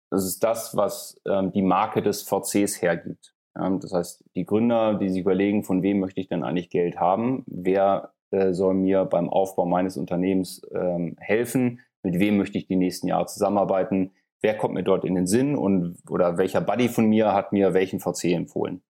das 0.10 0.26
ist 0.26 0.44
das, 0.44 0.76
was 0.76 1.20
ähm, 1.28 1.52
die 1.52 1.62
Marke 1.62 2.02
des 2.02 2.24
VCs 2.24 2.82
hergibt. 2.82 3.34
Ähm, 3.58 3.80
das 3.80 3.94
heißt, 3.94 4.24
die 4.36 4.46
Gründer, 4.46 4.96
die 4.96 5.10
sich 5.10 5.22
überlegen, 5.22 5.64
von 5.64 5.84
wem 5.84 6.00
möchte 6.00 6.22
ich 6.22 6.28
denn 6.28 6.44
eigentlich 6.44 6.70
Geld 6.70 6.98
haben, 7.00 7.44
wer 7.48 8.14
äh, 8.32 8.54
soll 8.54 8.74
mir 8.74 9.06
beim 9.06 9.30
Aufbau 9.30 9.66
meines 9.66 9.98
Unternehmens 9.98 10.62
ähm, 10.74 11.16
helfen, 11.20 11.82
mit 12.04 12.20
wem 12.20 12.38
möchte 12.38 12.58
ich 12.58 12.68
die 12.68 12.76
nächsten 12.76 13.08
Jahre 13.08 13.26
zusammenarbeiten, 13.26 14.14
wer 14.42 14.58
kommt 14.58 14.76
mir 14.76 14.84
dort 14.84 15.06
in 15.06 15.16
den 15.16 15.28
Sinn 15.28 15.56
und 15.56 15.98
oder 16.10 16.38
welcher 16.38 16.62
Buddy 16.62 16.90
von 16.90 17.08
mir 17.08 17.34
hat 17.34 17.52
mir 17.52 17.74
welchen 17.74 18.00
VC 18.00 18.26
empfohlen. 18.26 18.84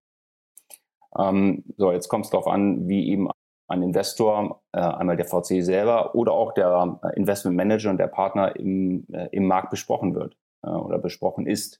Ähm, 1.17 1.63
so, 1.77 1.91
jetzt 1.91 2.09
kommt 2.09 2.25
es 2.25 2.31
darauf 2.31 2.47
an, 2.47 2.87
wie 2.87 3.09
eben 3.09 3.29
ein 3.67 3.81
Investor, 3.81 4.61
äh, 4.73 4.79
einmal 4.79 5.17
der 5.17 5.25
VC 5.25 5.63
selber 5.63 6.15
oder 6.15 6.33
auch 6.33 6.53
der 6.53 6.99
äh, 7.03 7.17
Investment 7.17 7.57
Manager 7.57 7.89
und 7.89 7.97
der 7.97 8.07
Partner 8.07 8.55
im, 8.55 9.05
äh, 9.11 9.27
im 9.31 9.45
Markt 9.47 9.69
besprochen 9.69 10.15
wird 10.15 10.37
oder 10.61 10.97
besprochen 10.97 11.45
ist. 11.45 11.79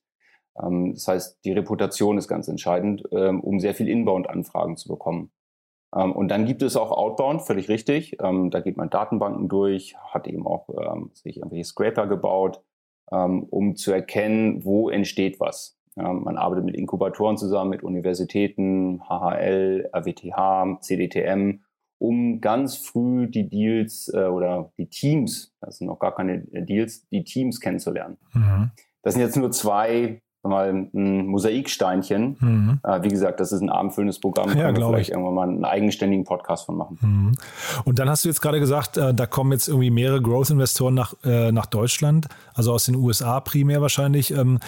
Ähm, 0.61 0.93
das 0.93 1.07
heißt, 1.07 1.45
die 1.45 1.51
Reputation 1.51 2.17
ist 2.17 2.27
ganz 2.27 2.47
entscheidend, 2.47 3.03
ähm, 3.11 3.41
um 3.41 3.59
sehr 3.59 3.73
viel 3.73 3.89
Inbound-Anfragen 3.89 4.77
zu 4.77 4.89
bekommen. 4.89 5.31
Ähm, 5.95 6.11
und 6.11 6.29
dann 6.29 6.45
gibt 6.45 6.61
es 6.61 6.75
auch 6.75 6.91
Outbound, 6.91 7.41
völlig 7.41 7.69
richtig. 7.69 8.17
Da 8.19 8.59
geht 8.59 8.77
man 8.77 8.89
Datenbanken 8.89 9.47
durch, 9.49 9.95
hat 9.97 10.27
eben 10.27 10.45
auch 10.45 10.67
sich 11.13 11.37
irgendwelche 11.37 11.65
Scraper 11.65 12.07
gebaut, 12.07 12.61
um 13.09 13.75
zu 13.75 13.91
erkennen, 13.91 14.63
wo 14.65 14.89
entsteht 14.89 15.39
was. 15.39 15.77
Man 15.95 16.37
arbeitet 16.37 16.65
mit 16.65 16.75
Inkubatoren 16.75 17.37
zusammen, 17.37 17.69
mit 17.69 17.83
Universitäten, 17.83 19.01
HHL, 19.07 19.89
RWTH, 19.93 20.79
CDTM, 20.81 21.61
um 21.97 22.41
ganz 22.41 22.75
früh 22.75 23.27
die 23.27 23.49
Deals 23.49 24.11
äh, 24.13 24.25
oder 24.25 24.71
die 24.77 24.87
Teams, 24.87 25.53
das 25.61 25.77
sind 25.77 25.87
noch 25.87 25.99
gar 25.99 26.13
keine 26.15 26.39
Deals, 26.39 27.07
die 27.09 27.23
Teams 27.23 27.59
kennenzulernen. 27.59 28.17
Mhm. 28.33 28.71
Das 29.01 29.13
sind 29.13 29.23
jetzt 29.23 29.37
nur 29.37 29.51
zwei 29.51 30.21
mal 30.47 30.69
ein 30.93 31.27
Mosaiksteinchen. 31.27 32.37
Mhm. 32.39 32.79
Äh, 32.83 33.03
wie 33.03 33.09
gesagt, 33.09 33.39
das 33.39 33.51
ist 33.51 33.61
ein 33.61 33.69
abendfüllendes 33.69 34.19
Programm. 34.19 34.49
Ja, 34.49 34.65
können 34.65 34.77
wir 34.77 34.87
vielleicht 34.87 35.09
ich. 35.09 35.15
irgendwann 35.15 35.33
mal 35.33 35.49
einen 35.49 35.65
eigenständigen 35.65 36.23
Podcast 36.23 36.65
von 36.65 36.77
machen. 36.77 36.97
Mhm. 37.01 37.31
Und 37.83 37.99
dann 37.99 38.09
hast 38.09 38.25
du 38.25 38.29
jetzt 38.29 38.41
gerade 38.41 38.59
gesagt, 38.59 38.97
äh, 38.97 39.13
da 39.13 39.25
kommen 39.25 39.51
jetzt 39.51 39.67
irgendwie 39.67 39.89
mehrere 39.89 40.21
Growth-Investoren 40.21 40.93
nach, 40.93 41.13
äh, 41.23 41.51
nach 41.51 41.65
Deutschland, 41.65 42.27
also 42.53 42.73
aus 42.73 42.85
den 42.85 42.95
USA 42.95 43.39
primär 43.39 43.81
wahrscheinlich. 43.81 44.31
Ähm, 44.31 44.59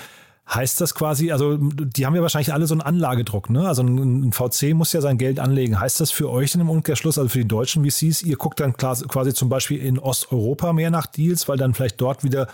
Heißt 0.49 0.79
das 0.79 0.95
quasi, 0.95 1.31
also 1.31 1.57
die 1.57 2.05
haben 2.05 2.15
ja 2.15 2.21
wahrscheinlich 2.21 2.53
alle 2.53 2.67
so 2.67 2.73
einen 2.73 2.81
Anlagedruck, 2.81 3.49
ne? 3.49 3.67
Also 3.67 3.83
ein, 3.83 4.31
VC 4.31 4.73
muss 4.73 4.93
ja 4.93 5.01
sein 5.01 5.17
Geld 5.17 5.39
anlegen. 5.39 5.79
Heißt 5.79 5.99
das 5.99 6.11
für 6.11 6.29
euch 6.29 6.53
dann 6.53 6.61
im 6.61 6.69
Umkehrschluss, 6.69 7.17
also 7.17 7.27
für 7.27 7.39
die 7.39 7.47
deutschen 7.47 7.83
VCs, 7.83 8.23
ihr 8.23 8.37
guckt 8.37 8.61
dann 8.61 8.77
quasi 8.77 9.33
zum 9.33 9.49
Beispiel 9.49 9.83
in 9.83 9.99
Osteuropa 9.99 10.71
mehr 10.71 10.89
nach 10.89 11.05
Deals, 11.05 11.49
weil 11.49 11.57
dann 11.57 11.73
vielleicht 11.73 11.99
dort 11.99 12.23
wieder 12.23 12.47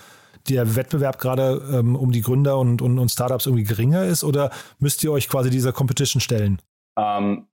der 0.49 0.75
Wettbewerb 0.75 1.19
gerade 1.19 1.62
ähm, 1.71 1.95
um 1.95 2.12
die 2.12 2.21
Gründer 2.21 2.58
und, 2.58 2.82
und, 2.82 2.97
und 2.97 3.10
Startups 3.10 3.45
irgendwie 3.45 3.63
geringer 3.63 4.06
ist 4.06 4.23
oder 4.23 4.49
müsst 4.79 5.03
ihr 5.03 5.12
euch 5.12 5.29
quasi 5.29 5.49
dieser 5.49 5.71
Competition 5.71 6.19
stellen? 6.19 6.60
Ähm, 6.97 7.47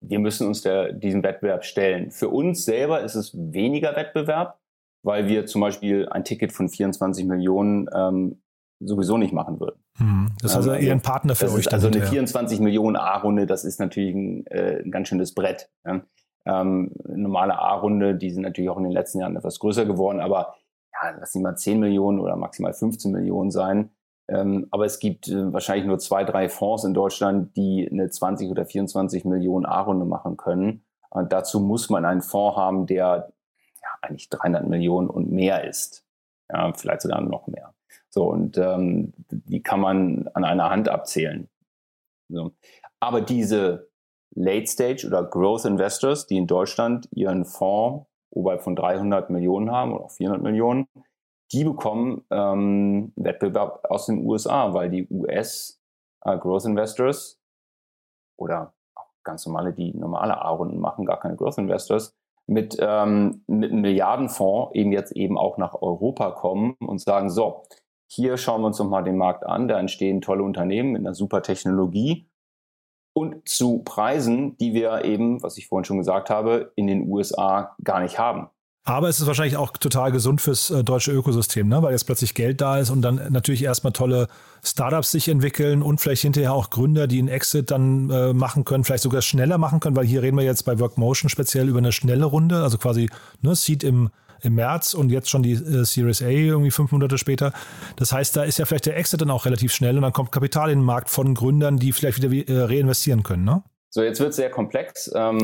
wir 0.00 0.18
müssen 0.18 0.46
uns 0.46 0.62
der, 0.62 0.92
diesem 0.92 1.22
Wettbewerb 1.22 1.64
stellen. 1.64 2.10
Für 2.10 2.28
uns 2.28 2.64
selber 2.64 3.02
ist 3.02 3.14
es 3.14 3.34
weniger 3.34 3.94
Wettbewerb, 3.94 4.58
weil 5.02 5.28
wir 5.28 5.46
zum 5.46 5.60
Beispiel 5.60 6.08
ein 6.08 6.24
Ticket 6.24 6.52
von 6.52 6.68
24 6.68 7.24
Millionen 7.26 7.88
ähm, 7.94 8.40
sowieso 8.80 9.18
nicht 9.18 9.32
machen 9.32 9.60
würden. 9.60 9.82
Hm. 9.98 10.30
Das 10.40 10.52
ist 10.52 10.56
also 10.56 10.72
eher 10.72 10.92
ein 10.92 11.02
Partner 11.02 11.34
für 11.34 11.52
euch. 11.52 11.72
also 11.72 11.88
eine 11.88 12.02
24 12.02 12.60
Millionen 12.60 12.96
A-Runde, 12.96 13.46
das 13.46 13.64
ist 13.64 13.78
natürlich 13.78 14.14
ein, 14.14 14.46
äh, 14.46 14.82
ein 14.82 14.90
ganz 14.90 15.08
schönes 15.08 15.34
Brett. 15.34 15.70
Ja. 15.84 16.00
Ähm, 16.46 16.92
normale 17.06 17.58
A-Runde, 17.58 18.14
die 18.14 18.30
sind 18.30 18.42
natürlich 18.42 18.70
auch 18.70 18.78
in 18.78 18.84
den 18.84 18.92
letzten 18.92 19.20
Jahren 19.20 19.36
etwas 19.36 19.58
größer 19.58 19.84
geworden, 19.84 20.20
aber 20.20 20.54
ja, 20.92 21.10
lass 21.18 21.32
sie 21.32 21.40
mal 21.40 21.56
10 21.56 21.78
Millionen 21.78 22.18
oder 22.18 22.36
maximal 22.36 22.72
15 22.72 23.12
Millionen 23.12 23.50
sein. 23.50 23.90
Ähm, 24.28 24.68
aber 24.70 24.86
es 24.86 25.00
gibt 25.00 25.28
äh, 25.28 25.52
wahrscheinlich 25.52 25.86
nur 25.86 25.98
zwei, 25.98 26.24
drei 26.24 26.48
Fonds 26.48 26.84
in 26.84 26.94
Deutschland, 26.94 27.56
die 27.56 27.88
eine 27.90 28.08
20 28.08 28.48
oder 28.50 28.64
24 28.64 29.24
Millionen 29.24 29.66
A-Runde 29.66 30.06
machen 30.06 30.36
können. 30.36 30.84
Und 31.10 31.32
dazu 31.32 31.60
muss 31.60 31.90
man 31.90 32.04
einen 32.04 32.22
Fonds 32.22 32.56
haben, 32.56 32.86
der 32.86 33.32
ja, 33.82 33.88
eigentlich 34.02 34.30
300 34.30 34.68
Millionen 34.68 35.10
und 35.10 35.30
mehr 35.32 35.64
ist. 35.64 36.06
Ja, 36.48 36.72
vielleicht 36.72 37.02
sogar 37.02 37.20
noch 37.20 37.48
mehr. 37.48 37.74
So, 38.08 38.24
und 38.24 38.58
ähm, 38.58 39.12
die 39.30 39.62
kann 39.62 39.80
man 39.80 40.28
an 40.34 40.44
einer 40.44 40.70
Hand 40.70 40.88
abzählen. 40.88 41.48
So. 42.28 42.52
Aber 43.00 43.20
diese 43.20 43.90
Late 44.34 44.66
Stage 44.66 45.06
oder 45.06 45.24
Growth 45.24 45.64
Investors, 45.64 46.26
die 46.26 46.36
in 46.36 46.46
Deutschland 46.46 47.08
ihren 47.12 47.44
Fonds 47.44 48.06
oberhalb 48.30 48.62
von 48.62 48.76
300 48.76 49.30
Millionen 49.30 49.70
haben 49.70 49.92
oder 49.92 50.04
auch 50.04 50.10
400 50.12 50.42
Millionen, 50.42 50.86
die 51.52 51.64
bekommen 51.64 52.24
ähm, 52.30 53.12
Wettbewerb 53.16 53.84
aus 53.90 54.06
den 54.06 54.24
USA, 54.24 54.72
weil 54.72 54.88
die 54.90 55.08
US 55.10 55.80
äh, 56.24 56.38
Growth 56.38 56.64
Investors 56.64 57.40
oder 58.36 58.72
ganz 59.24 59.46
normale, 59.46 59.72
die 59.72 59.92
normale 59.96 60.40
A-Runden 60.40 60.78
machen, 60.78 61.06
gar 61.06 61.18
keine 61.18 61.36
Growth 61.36 61.58
Investors, 61.58 62.14
mit, 62.46 62.76
ähm, 62.80 63.42
mit 63.46 63.70
einem 63.70 63.80
Milliardenfonds 63.82 64.74
eben 64.74 64.92
jetzt 64.92 65.12
eben 65.12 65.38
auch 65.38 65.58
nach 65.58 65.74
Europa 65.74 66.32
kommen 66.32 66.74
und 66.80 67.00
sagen, 67.00 67.30
so, 67.30 67.64
hier 68.10 68.36
schauen 68.36 68.62
wir 68.62 68.66
uns 68.66 68.78
nochmal 68.78 69.04
den 69.04 69.16
Markt 69.16 69.46
an. 69.46 69.68
Da 69.68 69.78
entstehen 69.78 70.20
tolle 70.20 70.42
Unternehmen 70.42 70.92
mit 70.92 71.00
einer 71.00 71.14
super 71.14 71.42
Technologie 71.42 72.28
und 73.12 73.48
zu 73.48 73.82
Preisen, 73.84 74.56
die 74.58 74.74
wir 74.74 75.04
eben, 75.04 75.42
was 75.42 75.58
ich 75.58 75.68
vorhin 75.68 75.84
schon 75.84 75.98
gesagt 75.98 76.28
habe, 76.28 76.72
in 76.74 76.86
den 76.86 77.08
USA 77.08 77.76
gar 77.84 78.00
nicht 78.00 78.18
haben. 78.18 78.48
Aber 78.82 79.08
es 79.08 79.20
ist 79.20 79.26
wahrscheinlich 79.26 79.58
auch 79.58 79.72
total 79.72 80.10
gesund 80.10 80.40
fürs 80.40 80.70
äh, 80.70 80.82
deutsche 80.82 81.12
Ökosystem, 81.12 81.68
ne? 81.68 81.82
weil 81.82 81.92
jetzt 81.92 82.04
plötzlich 82.04 82.34
Geld 82.34 82.60
da 82.60 82.78
ist 82.78 82.90
und 82.90 83.02
dann 83.02 83.20
natürlich 83.30 83.62
erstmal 83.62 83.92
tolle 83.92 84.26
Startups 84.64 85.12
sich 85.12 85.28
entwickeln 85.28 85.82
und 85.82 86.00
vielleicht 86.00 86.22
hinterher 86.22 86.54
auch 86.54 86.70
Gründer, 86.70 87.06
die 87.06 87.18
einen 87.18 87.28
Exit 87.28 87.70
dann 87.70 88.08
äh, 88.10 88.32
machen 88.32 88.64
können, 88.64 88.82
vielleicht 88.84 89.02
sogar 89.02 89.20
schneller 89.20 89.58
machen 89.58 89.80
können, 89.80 89.96
weil 89.96 90.06
hier 90.06 90.22
reden 90.22 90.36
wir 90.38 90.44
jetzt 90.44 90.62
bei 90.64 90.78
Workmotion 90.78 91.28
speziell 91.28 91.68
über 91.68 91.78
eine 91.78 91.92
schnelle 91.92 92.24
Runde, 92.24 92.62
also 92.62 92.78
quasi 92.78 93.10
ne, 93.42 93.54
Seed 93.54 93.84
im 93.84 94.08
im 94.42 94.54
März 94.54 94.94
und 94.94 95.10
jetzt 95.10 95.30
schon 95.30 95.42
die 95.42 95.52
äh, 95.52 95.84
Series 95.84 96.22
A 96.22 96.28
irgendwie 96.28 96.70
fünf 96.70 96.92
Monate 96.92 97.18
später. 97.18 97.52
Das 97.96 98.12
heißt, 98.12 98.36
da 98.36 98.44
ist 98.44 98.58
ja 98.58 98.64
vielleicht 98.64 98.86
der 98.86 98.96
Exit 98.96 99.20
dann 99.20 99.30
auch 99.30 99.46
relativ 99.46 99.72
schnell 99.72 99.96
und 99.96 100.02
dann 100.02 100.12
kommt 100.12 100.32
Kapital 100.32 100.70
in 100.70 100.80
den 100.80 100.84
Markt 100.84 101.10
von 101.10 101.34
Gründern, 101.34 101.78
die 101.78 101.92
vielleicht 101.92 102.22
wieder 102.22 102.48
äh, 102.48 102.62
reinvestieren 102.64 103.22
können, 103.22 103.44
ne? 103.44 103.62
So, 103.92 104.02
jetzt 104.02 104.20
wird 104.20 104.30
es 104.30 104.36
sehr 104.36 104.50
komplex. 104.50 105.10
Ähm, 105.14 105.38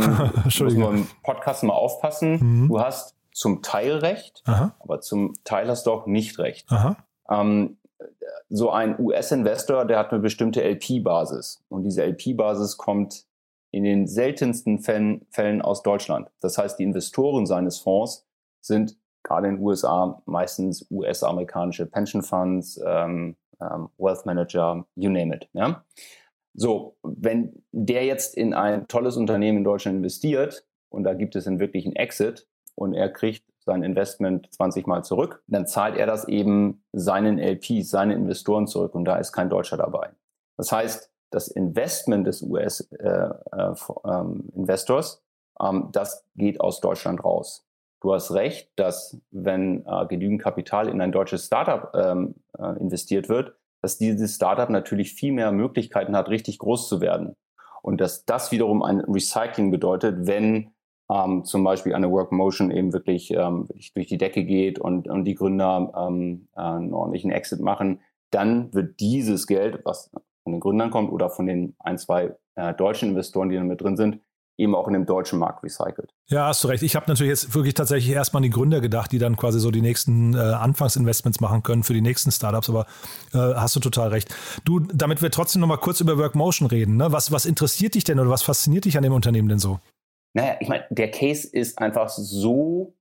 Entschuldigung. 0.44 0.82
Muss 0.82 0.90
man 0.92 0.98
im 0.98 1.08
Podcast 1.24 1.64
mal 1.64 1.72
aufpassen. 1.72 2.62
Mhm. 2.62 2.68
Du 2.68 2.80
hast 2.80 3.16
zum 3.32 3.60
Teil 3.62 3.96
recht, 3.96 4.42
Aha. 4.46 4.74
aber 4.78 5.00
zum 5.00 5.34
Teil 5.44 5.68
hast 5.68 5.86
du 5.86 5.92
auch 5.92 6.06
nicht 6.06 6.38
recht. 6.38 6.66
Ähm, 7.28 7.76
so 8.48 8.70
ein 8.70 8.98
US-Investor, 9.00 9.84
der 9.84 9.98
hat 9.98 10.12
eine 10.12 10.20
bestimmte 10.20 10.62
LP-Basis 10.62 11.64
und 11.68 11.82
diese 11.82 12.04
LP-Basis 12.04 12.76
kommt 12.76 13.24
in 13.72 13.84
den 13.84 14.06
seltensten 14.06 14.78
Fällen, 14.78 15.26
Fällen 15.30 15.60
aus 15.60 15.82
Deutschland. 15.82 16.30
Das 16.40 16.56
heißt, 16.56 16.78
die 16.78 16.84
Investoren 16.84 17.46
seines 17.46 17.78
Fonds 17.78 18.25
sind 18.66 18.96
gerade 19.22 19.48
in 19.48 19.56
den 19.56 19.64
USA 19.64 20.22
meistens 20.26 20.86
US-amerikanische 20.90 21.86
Pension 21.86 22.22
Funds, 22.22 22.80
ähm, 22.86 23.36
ähm, 23.60 23.88
Wealth 23.98 24.24
Manager, 24.24 24.86
you 24.94 25.10
name 25.10 25.34
it. 25.34 25.48
Ja? 25.52 25.84
So, 26.54 26.96
wenn 27.02 27.62
der 27.72 28.04
jetzt 28.04 28.36
in 28.36 28.54
ein 28.54 28.88
tolles 28.88 29.16
Unternehmen 29.16 29.58
in 29.58 29.64
Deutschland 29.64 29.98
investiert 29.98 30.64
und 30.88 31.04
da 31.04 31.14
gibt 31.14 31.36
es 31.36 31.46
einen 31.46 31.60
Exit 31.60 32.46
und 32.74 32.94
er 32.94 33.10
kriegt 33.10 33.44
sein 33.58 33.82
Investment 33.82 34.48
20 34.54 34.86
Mal 34.86 35.02
zurück, 35.02 35.42
dann 35.48 35.66
zahlt 35.66 35.96
er 35.96 36.06
das 36.06 36.28
eben 36.28 36.84
seinen 36.92 37.38
LPs, 37.38 37.90
seinen 37.90 38.12
Investoren 38.12 38.68
zurück 38.68 38.94
und 38.94 39.04
da 39.04 39.16
ist 39.16 39.32
kein 39.32 39.50
Deutscher 39.50 39.76
dabei. 39.76 40.10
Das 40.56 40.70
heißt, 40.70 41.10
das 41.30 41.48
Investment 41.48 42.26
des 42.26 42.42
US-Investors, 42.42 45.22
äh, 45.60 45.66
äh, 45.66 45.68
ähm, 45.68 45.88
das 45.92 46.24
geht 46.36 46.60
aus 46.60 46.80
Deutschland 46.80 47.24
raus. 47.24 47.65
Du 48.00 48.12
hast 48.12 48.32
recht, 48.32 48.70
dass 48.76 49.20
wenn 49.30 49.84
äh, 49.86 50.06
genügend 50.06 50.42
Kapital 50.42 50.88
in 50.88 51.00
ein 51.00 51.12
deutsches 51.12 51.46
Startup 51.46 51.90
ähm, 51.94 52.34
äh, 52.58 52.78
investiert 52.78 53.28
wird, 53.28 53.54
dass 53.82 53.98
dieses 53.98 54.34
Startup 54.34 54.68
natürlich 54.68 55.14
viel 55.14 55.32
mehr 55.32 55.52
Möglichkeiten 55.52 56.16
hat, 56.16 56.28
richtig 56.28 56.58
groß 56.58 56.88
zu 56.88 57.00
werden. 57.00 57.36
Und 57.82 58.00
dass 58.00 58.24
das 58.24 58.52
wiederum 58.52 58.82
ein 58.82 59.00
Recycling 59.00 59.70
bedeutet, 59.70 60.26
wenn 60.26 60.72
ähm, 61.10 61.44
zum 61.44 61.62
Beispiel 61.62 61.94
eine 61.94 62.10
Workmotion 62.10 62.70
eben 62.70 62.92
wirklich, 62.92 63.30
ähm, 63.30 63.68
wirklich 63.68 63.92
durch 63.94 64.06
die 64.08 64.18
Decke 64.18 64.44
geht 64.44 64.78
und, 64.78 65.08
und 65.08 65.24
die 65.24 65.34
Gründer 65.34 65.92
ähm, 65.96 66.48
äh, 66.56 66.60
einen 66.60 66.92
ordentlichen 66.92 67.30
Exit 67.30 67.60
machen, 67.60 68.00
dann 68.30 68.74
wird 68.74 68.98
dieses 69.00 69.46
Geld, 69.46 69.80
was 69.84 70.10
von 70.42 70.52
den 70.52 70.60
Gründern 70.60 70.90
kommt 70.90 71.12
oder 71.12 71.30
von 71.30 71.46
den 71.46 71.76
ein, 71.78 71.96
zwei 71.96 72.34
äh, 72.56 72.74
deutschen 72.74 73.10
Investoren, 73.10 73.50
die 73.50 73.56
da 73.56 73.62
mit 73.62 73.80
drin 73.80 73.96
sind, 73.96 74.20
eben 74.58 74.74
auch 74.74 74.86
in 74.86 74.94
dem 74.94 75.06
deutschen 75.06 75.38
Markt 75.38 75.62
recycelt. 75.62 76.14
Ja, 76.28 76.46
hast 76.48 76.64
du 76.64 76.68
recht. 76.68 76.82
Ich 76.82 76.96
habe 76.96 77.06
natürlich 77.08 77.30
jetzt 77.30 77.54
wirklich 77.54 77.74
tatsächlich 77.74 78.14
erstmal 78.14 78.40
an 78.40 78.44
die 78.44 78.50
Gründer 78.50 78.80
gedacht, 78.80 79.12
die 79.12 79.18
dann 79.18 79.36
quasi 79.36 79.60
so 79.60 79.70
die 79.70 79.82
nächsten 79.82 80.34
äh, 80.34 80.38
Anfangsinvestments 80.38 81.40
machen 81.40 81.62
können 81.62 81.82
für 81.82 81.94
die 81.94 82.00
nächsten 82.00 82.30
Startups, 82.32 82.68
aber 82.68 82.86
äh, 83.32 83.38
hast 83.38 83.76
du 83.76 83.80
total 83.80 84.08
recht. 84.08 84.34
Du, 84.64 84.80
damit 84.80 85.22
wir 85.22 85.30
trotzdem 85.30 85.60
nochmal 85.60 85.78
kurz 85.78 86.00
über 86.00 86.18
Workmotion 86.18 86.68
reden, 86.68 86.96
ne? 86.96 87.12
was, 87.12 87.32
was 87.32 87.44
interessiert 87.44 87.94
dich 87.94 88.04
denn 88.04 88.18
oder 88.18 88.30
was 88.30 88.42
fasziniert 88.42 88.84
dich 88.84 88.96
an 88.96 89.02
dem 89.02 89.12
Unternehmen 89.12 89.48
denn 89.48 89.58
so? 89.58 89.78
Naja, 90.34 90.56
ich 90.60 90.68
meine, 90.68 90.84
der 90.90 91.10
Case 91.10 91.48
ist 91.48 91.78
einfach 91.78 92.10
so, 92.10 92.94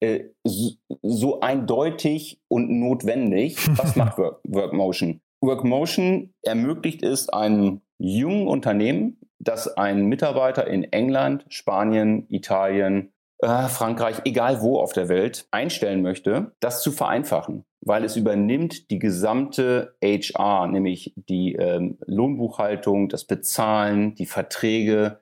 äh, 0.00 0.26
so, 0.44 0.74
so 1.02 1.40
eindeutig 1.40 2.40
und 2.46 2.70
notwendig. 2.70 3.56
Was 3.76 3.96
macht 3.96 4.16
Work, 4.16 4.40
Workmotion? 4.44 5.20
Workmotion 5.40 6.32
ermöglicht 6.42 7.02
es 7.02 7.28
einem 7.28 7.80
jungen 7.98 8.46
Unternehmen, 8.46 9.17
dass 9.38 9.76
ein 9.76 10.06
Mitarbeiter 10.06 10.66
in 10.66 10.84
England, 10.84 11.44
Spanien, 11.48 12.26
Italien, 12.28 13.12
äh, 13.38 13.68
Frankreich, 13.68 14.22
egal 14.24 14.60
wo 14.60 14.78
auf 14.78 14.92
der 14.92 15.08
Welt 15.08 15.46
einstellen 15.50 16.02
möchte, 16.02 16.52
das 16.60 16.82
zu 16.82 16.90
vereinfachen, 16.90 17.64
weil 17.80 18.04
es 18.04 18.16
übernimmt 18.16 18.90
die 18.90 18.98
gesamte 18.98 19.94
HR, 20.02 20.66
nämlich 20.66 21.14
die 21.16 21.54
ähm, 21.54 21.98
Lohnbuchhaltung, 22.06 23.08
das 23.08 23.24
Bezahlen, 23.24 24.14
die 24.16 24.26
Verträge 24.26 25.20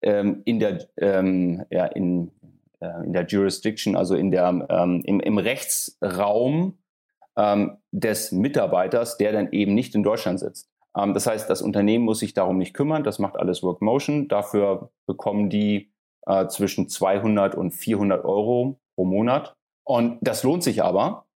ähm, 0.00 0.40
in 0.46 0.58
der 0.58 0.86
ähm, 0.96 1.64
ja, 1.70 1.84
in, 1.84 2.30
äh, 2.80 3.04
in 3.04 3.12
der 3.12 3.26
Jurisdiction, 3.26 3.94
also 3.94 4.14
in 4.14 4.30
der 4.30 4.66
ähm, 4.70 5.02
im, 5.04 5.20
im 5.20 5.36
Rechtsraum 5.36 6.78
ähm, 7.36 7.76
des 7.92 8.32
Mitarbeiters, 8.32 9.18
der 9.18 9.32
dann 9.32 9.52
eben 9.52 9.74
nicht 9.74 9.94
in 9.94 10.02
Deutschland 10.02 10.40
sitzt. 10.40 10.70
Ähm, 10.96 11.14
das 11.14 11.26
heißt, 11.26 11.48
das 11.48 11.62
Unternehmen 11.62 12.04
muss 12.04 12.20
sich 12.20 12.34
darum 12.34 12.58
nicht 12.58 12.74
kümmern, 12.74 13.04
das 13.04 13.18
macht 13.18 13.36
alles 13.36 13.62
Workmotion. 13.62 14.28
Dafür 14.28 14.90
bekommen 15.06 15.50
die 15.50 15.92
äh, 16.26 16.46
zwischen 16.48 16.88
200 16.88 17.54
und 17.54 17.72
400 17.72 18.24
Euro 18.24 18.80
pro 18.94 19.04
Monat. 19.04 19.56
Und 19.84 20.18
das 20.20 20.42
lohnt 20.42 20.62
sich 20.62 20.82
aber 20.82 21.26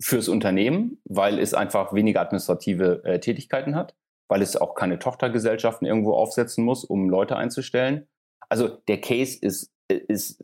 fürs 0.00 0.28
Unternehmen, 0.28 1.00
weil 1.04 1.38
es 1.38 1.54
einfach 1.54 1.92
weniger 1.92 2.20
administrative 2.20 3.02
äh, 3.04 3.20
Tätigkeiten 3.20 3.76
hat, 3.76 3.94
weil 4.28 4.42
es 4.42 4.56
auch 4.56 4.74
keine 4.74 4.98
Tochtergesellschaften 4.98 5.86
irgendwo 5.86 6.14
aufsetzen 6.14 6.64
muss, 6.64 6.84
um 6.84 7.08
Leute 7.08 7.36
einzustellen. 7.36 8.08
Also 8.48 8.68
der 8.68 9.00
Case 9.00 9.38
ist, 9.40 9.72
ist 9.88 10.42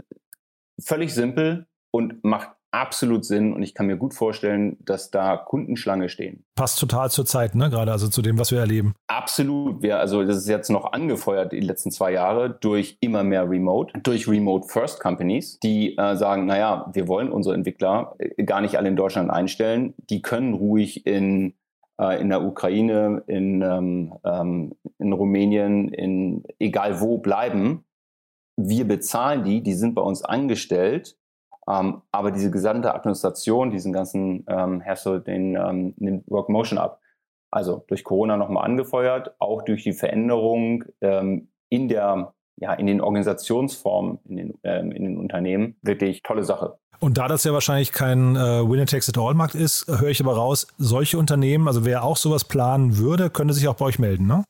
völlig 0.81 1.13
simpel 1.13 1.67
und 1.93 2.25
macht 2.25 2.51
absolut 2.73 3.25
Sinn 3.25 3.53
und 3.53 3.63
ich 3.63 3.75
kann 3.75 3.87
mir 3.87 3.97
gut 3.97 4.15
vorstellen, 4.15 4.77
dass 4.81 5.11
da 5.11 5.37
Kundenschlange 5.37 6.09
stehen. 6.09 6.45
Passt 6.55 6.79
total 6.79 7.11
zur 7.11 7.27
Zeit, 7.27 7.55
ne? 7.55 7.71
Gerade 7.71 7.93
also 7.93 8.09
zu 8.09 8.23
dem, 8.23 8.39
was 8.39 8.51
wir 8.51 8.61
erleben. 8.61 8.95
Absolut. 9.09 9.83
Wir, 9.83 9.99
also 9.99 10.25
das 10.25 10.37
ist 10.37 10.49
jetzt 10.49 10.71
noch 10.71 10.93
angefeuert 10.93 11.53
die 11.53 11.61
letzten 11.61 11.91
zwei 11.91 12.13
Jahre 12.13 12.51
durch 12.51 12.97
immer 13.01 13.25
mehr 13.25 13.49
Remote, 13.49 13.99
durch 14.01 14.29
Remote 14.29 14.69
First 14.69 15.01
Companies, 15.01 15.59
die 15.61 15.97
äh, 15.97 16.17
sagen, 16.17 16.47
naja, 16.47 16.91
wir 16.93 17.09
wollen 17.09 17.33
unsere 17.33 17.55
Entwickler 17.55 18.15
äh, 18.19 18.45
gar 18.45 18.61
nicht 18.61 18.77
alle 18.77 18.89
in 18.89 18.97
Deutschland 18.97 19.31
einstellen. 19.31 19.95
Die 20.11 20.23
können 20.23 20.55
ruhig 20.55 21.07
in 21.07 21.55
äh, 22.01 22.21
in 22.21 22.31
der 22.31 22.43
Ukraine, 22.43 23.23
in, 23.27 23.63
ähm, 23.63 24.15
ähm, 24.25 24.75
in 24.99 25.13
Rumänien, 25.13 25.89
in 25.89 26.45
egal 26.59 27.01
wo 27.01 27.19
bleiben. 27.19 27.85
Wir 28.57 28.87
bezahlen 28.87 29.45
die, 29.45 29.63
die 29.63 29.75
sind 29.75 29.95
bei 29.95 30.03
uns 30.03 30.23
angestellt, 30.23 31.17
ähm, 31.71 32.03
aber 32.11 32.31
diese 32.31 32.51
gesamte 32.51 32.95
Administration, 32.95 33.71
diesen 33.71 33.93
ganzen 33.93 34.45
ähm, 34.49 34.83
Hassel, 34.85 35.21
den 35.21 35.55
ähm, 35.55 35.95
nimmt 35.99 36.29
Workmotion 36.29 36.79
ab. 36.79 37.01
Also 37.53 37.85
durch 37.89 38.05
Corona 38.05 38.37
nochmal 38.37 38.65
angefeuert, 38.65 39.35
auch 39.39 39.63
durch 39.63 39.83
die 39.83 39.93
Veränderung 39.93 40.85
ähm, 41.01 41.49
in 41.69 41.89
der 41.89 42.33
ja, 42.61 42.75
in 42.75 42.87
den 42.87 43.01
Organisationsformen, 43.01 44.19
in 44.29 44.37
den, 44.37 44.55
ähm, 44.65 44.93
in 44.93 45.03
den 45.03 45.17
Unternehmen, 45.17 45.77
wirklich 45.83 46.23
tolle 46.23 46.45
Sache. 46.45 46.79
Und 46.99 47.17
da 47.17 47.27
das 47.27 47.45
ja 47.45 47.55
wahrscheinlich 47.55 47.93
kein 47.93 48.37
äh, 48.37 48.69
Winner-Takes-it-all-Markt 48.69 49.55
ist, 49.55 49.87
höre 49.89 50.11
ich 50.11 50.21
aber 50.21 50.35
raus, 50.37 50.67
solche 50.77 51.17
Unternehmen, 51.17 51.67
also 51.67 51.87
wer 51.87 52.05
auch 52.05 52.19
sowas 52.19 52.45
planen 52.45 52.99
würde, 52.99 53.31
könnte 53.31 53.55
sich 53.55 53.67
auch 53.67 53.77
bei 53.77 53.87
euch 53.87 53.99
melden, 53.99 54.27
ne? 54.27 54.45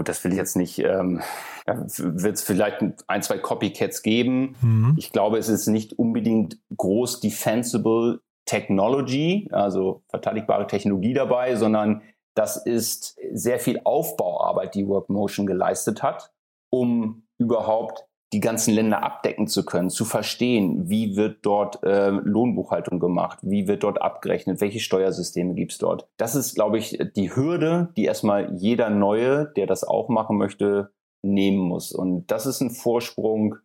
Gut, 0.00 0.08
das 0.08 0.24
will 0.24 0.32
ich 0.32 0.38
jetzt 0.38 0.56
nicht. 0.56 0.78
Ähm, 0.78 1.20
wird 1.66 2.34
es 2.34 2.42
vielleicht 2.42 2.78
ein, 3.06 3.22
zwei 3.22 3.36
Copycats 3.36 4.02
geben. 4.02 4.56
Mhm. 4.62 4.94
Ich 4.96 5.12
glaube, 5.12 5.36
es 5.36 5.50
ist 5.50 5.66
nicht 5.66 5.98
unbedingt 5.98 6.56
groß 6.74 7.20
defensible 7.20 8.22
Technology, 8.46 9.50
also 9.52 10.02
verteidigbare 10.08 10.66
Technologie 10.66 11.12
dabei, 11.12 11.54
sondern 11.56 12.00
das 12.34 12.56
ist 12.56 13.18
sehr 13.34 13.58
viel 13.58 13.82
Aufbauarbeit, 13.84 14.74
die 14.74 14.88
Workmotion 14.88 15.46
geleistet 15.46 16.02
hat, 16.02 16.32
um 16.70 17.24
überhaupt 17.36 18.06
die 18.32 18.40
ganzen 18.40 18.74
Länder 18.74 19.02
abdecken 19.02 19.48
zu 19.48 19.64
können, 19.64 19.90
zu 19.90 20.04
verstehen, 20.04 20.88
wie 20.88 21.16
wird 21.16 21.38
dort 21.42 21.82
äh, 21.82 22.10
Lohnbuchhaltung 22.10 23.00
gemacht, 23.00 23.38
wie 23.42 23.66
wird 23.66 23.82
dort 23.82 24.00
abgerechnet, 24.00 24.60
welche 24.60 24.78
Steuersysteme 24.78 25.54
gibt's 25.54 25.78
dort. 25.78 26.08
Das 26.16 26.36
ist, 26.36 26.54
glaube 26.54 26.78
ich, 26.78 26.98
die 27.16 27.34
Hürde, 27.34 27.92
die 27.96 28.04
erstmal 28.04 28.54
jeder 28.56 28.88
Neue, 28.88 29.46
der 29.56 29.66
das 29.66 29.82
auch 29.82 30.08
machen 30.08 30.38
möchte, 30.38 30.92
nehmen 31.22 31.58
muss. 31.58 31.92
Und 31.92 32.30
das 32.30 32.46
ist 32.46 32.60
ein 32.60 32.70
Vorsprung, 32.70 33.56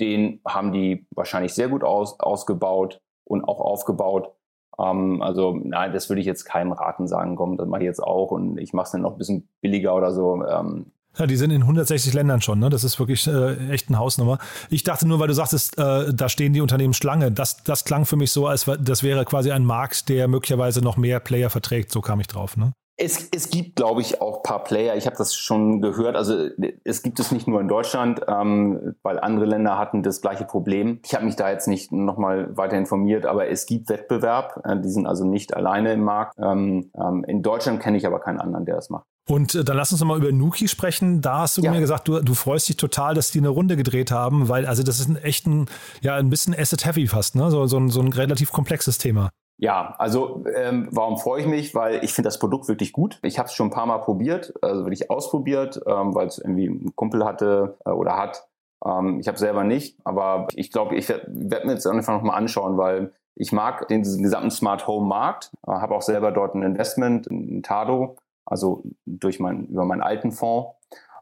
den 0.00 0.40
haben 0.46 0.72
die 0.72 1.06
wahrscheinlich 1.14 1.54
sehr 1.54 1.68
gut 1.68 1.84
aus, 1.84 2.18
ausgebaut 2.18 3.00
und 3.24 3.44
auch 3.44 3.60
aufgebaut. 3.60 4.32
Ähm, 4.78 5.22
also 5.22 5.54
nein, 5.62 5.92
das 5.92 6.08
würde 6.08 6.20
ich 6.20 6.26
jetzt 6.26 6.44
keinem 6.44 6.72
raten 6.72 7.06
sagen, 7.06 7.36
komm, 7.36 7.56
das 7.56 7.68
mache 7.68 7.82
ich 7.82 7.86
jetzt 7.86 8.02
auch 8.02 8.32
und 8.32 8.58
ich 8.58 8.72
mache 8.72 8.86
es 8.86 8.90
dann 8.92 9.02
noch 9.02 9.12
ein 9.12 9.18
bisschen 9.18 9.48
billiger 9.60 9.94
oder 9.94 10.10
so. 10.10 10.44
Ähm, 10.44 10.92
ja, 11.18 11.26
die 11.26 11.36
sind 11.36 11.50
in 11.50 11.62
160 11.62 12.12
Ländern 12.14 12.40
schon, 12.40 12.58
ne? 12.58 12.70
Das 12.70 12.84
ist 12.84 12.98
wirklich 12.98 13.26
äh, 13.26 13.70
echt 13.70 13.88
eine 13.88 13.98
Hausnummer. 13.98 14.38
Ich 14.68 14.84
dachte 14.84 15.06
nur, 15.06 15.18
weil 15.18 15.28
du 15.28 15.34
sagtest, 15.34 15.78
äh, 15.78 16.12
da 16.14 16.28
stehen 16.28 16.52
die 16.52 16.60
Unternehmen 16.60 16.94
Schlange. 16.94 17.32
Das, 17.32 17.62
das 17.64 17.84
klang 17.84 18.06
für 18.06 18.16
mich 18.16 18.32
so, 18.32 18.46
als 18.46 18.70
das 18.80 19.02
wäre 19.02 19.24
quasi 19.24 19.50
ein 19.50 19.64
Markt, 19.64 20.08
der 20.08 20.28
möglicherweise 20.28 20.80
noch 20.82 20.96
mehr 20.96 21.20
Player 21.20 21.50
verträgt. 21.50 21.90
So 21.90 22.00
kam 22.00 22.20
ich 22.20 22.28
drauf, 22.28 22.56
ne? 22.56 22.72
Es, 23.02 23.30
es 23.34 23.48
gibt, 23.48 23.76
glaube 23.76 24.02
ich, 24.02 24.20
auch 24.20 24.42
paar 24.42 24.62
Player. 24.62 24.94
Ich 24.94 25.06
habe 25.06 25.16
das 25.16 25.34
schon 25.34 25.80
gehört. 25.80 26.16
Also 26.16 26.50
es 26.84 27.02
gibt 27.02 27.18
es 27.18 27.32
nicht 27.32 27.48
nur 27.48 27.58
in 27.58 27.66
Deutschland, 27.66 28.20
ähm, 28.28 28.94
weil 29.02 29.18
andere 29.18 29.46
Länder 29.46 29.78
hatten 29.78 30.02
das 30.02 30.20
gleiche 30.20 30.44
Problem. 30.44 31.00
Ich 31.06 31.14
habe 31.14 31.24
mich 31.24 31.34
da 31.34 31.50
jetzt 31.50 31.66
nicht 31.66 31.92
nochmal 31.92 32.54
weiter 32.58 32.76
informiert, 32.76 33.24
aber 33.24 33.48
es 33.48 33.64
gibt 33.64 33.88
Wettbewerb. 33.88 34.60
Äh, 34.64 34.80
die 34.80 34.90
sind 34.90 35.06
also 35.06 35.24
nicht 35.24 35.56
alleine 35.56 35.94
im 35.94 36.02
Markt. 36.02 36.34
Ähm, 36.38 36.90
ähm, 36.94 37.24
in 37.26 37.42
Deutschland 37.42 37.80
kenne 37.80 37.96
ich 37.96 38.06
aber 38.06 38.20
keinen 38.20 38.38
anderen, 38.38 38.66
der 38.66 38.76
das 38.76 38.90
macht. 38.90 39.06
Und 39.30 39.54
äh, 39.54 39.64
dann 39.64 39.76
lass 39.76 39.92
uns 39.92 40.00
nochmal 40.00 40.18
über 40.18 40.32
Nuki 40.32 40.66
sprechen. 40.66 41.20
Da 41.20 41.40
hast 41.40 41.56
du 41.56 41.62
ja. 41.62 41.70
mir 41.70 41.78
gesagt, 41.78 42.08
du, 42.08 42.20
du 42.20 42.34
freust 42.34 42.68
dich 42.68 42.76
total, 42.76 43.14
dass 43.14 43.30
die 43.30 43.38
eine 43.38 43.48
Runde 43.48 43.76
gedreht 43.76 44.10
haben, 44.10 44.48
weil 44.48 44.66
also 44.66 44.82
das 44.82 44.98
ist 44.98 45.08
ein 45.08 45.16
echt 45.16 45.46
ein, 45.46 45.66
ja, 46.02 46.16
ein 46.16 46.30
bisschen 46.30 46.54
Asset-Heavy 46.54 47.06
fast, 47.06 47.36
ne? 47.36 47.48
So, 47.50 47.66
so, 47.66 47.78
ein, 47.78 47.90
so 47.90 48.00
ein 48.00 48.12
relativ 48.12 48.50
komplexes 48.50 48.98
Thema. 48.98 49.30
Ja, 49.58 49.94
also 49.98 50.44
ähm, 50.56 50.88
warum 50.90 51.18
freue 51.18 51.42
ich 51.42 51.46
mich? 51.46 51.74
Weil 51.74 52.02
ich 52.02 52.12
finde 52.12 52.26
das 52.26 52.38
Produkt 52.38 52.66
wirklich 52.66 52.92
gut. 52.92 53.20
Ich 53.22 53.38
habe 53.38 53.46
es 53.46 53.54
schon 53.54 53.68
ein 53.68 53.72
paar 53.72 53.86
Mal 53.86 53.98
probiert, 53.98 54.52
also 54.62 54.84
wirklich 54.84 55.10
ausprobiert, 55.10 55.80
ähm, 55.86 56.14
weil 56.14 56.26
es 56.26 56.38
irgendwie 56.38 56.66
ein 56.66 56.92
Kumpel 56.96 57.24
hatte 57.24 57.76
äh, 57.84 57.90
oder 57.90 58.16
hat. 58.16 58.48
Ähm, 58.84 59.20
ich 59.20 59.28
habe 59.28 59.38
selber 59.38 59.62
nicht, 59.62 59.96
aber 60.02 60.48
ich 60.54 60.72
glaube, 60.72 60.96
ich 60.96 61.08
werde 61.08 61.26
werd 61.28 61.66
mir 61.66 61.74
jetzt 61.74 61.86
einfach 61.86 62.14
nochmal 62.14 62.36
anschauen, 62.36 62.78
weil 62.78 63.12
ich 63.36 63.52
mag 63.52 63.86
den 63.88 64.02
gesamten 64.02 64.50
Smart 64.50 64.86
Home 64.88 65.06
Markt, 65.06 65.52
äh, 65.66 65.72
habe 65.72 65.94
auch 65.94 66.02
selber 66.02 66.32
dort 66.32 66.54
ein 66.54 66.62
Investment 66.62 67.26
in 67.28 67.62
Tado, 67.62 68.16
also 68.44 68.82
durch 69.06 69.40
mein, 69.40 69.66
über 69.66 69.84
meinen 69.84 70.02
alten 70.02 70.32
Fonds 70.32 70.74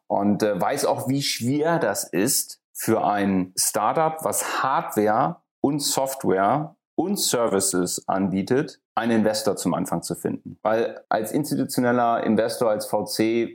und 0.06 0.42
äh, 0.42 0.60
weiß 0.60 0.86
auch, 0.86 1.08
wie 1.08 1.22
schwer 1.22 1.78
das 1.78 2.04
ist 2.04 2.60
für 2.72 3.04
ein 3.04 3.52
Startup, 3.56 4.16
was 4.24 4.62
Hardware 4.62 5.36
und 5.60 5.80
Software 5.80 6.76
und 6.94 7.18
Services 7.18 8.08
anbietet, 8.08 8.80
einen 8.96 9.20
Investor 9.20 9.56
zum 9.56 9.74
Anfang 9.74 10.02
zu 10.02 10.14
finden. 10.16 10.58
Weil 10.62 11.00
als 11.08 11.30
institutioneller 11.30 12.24
Investor, 12.24 12.70
als 12.70 12.86
VC, 12.86 13.20
äh, 13.20 13.54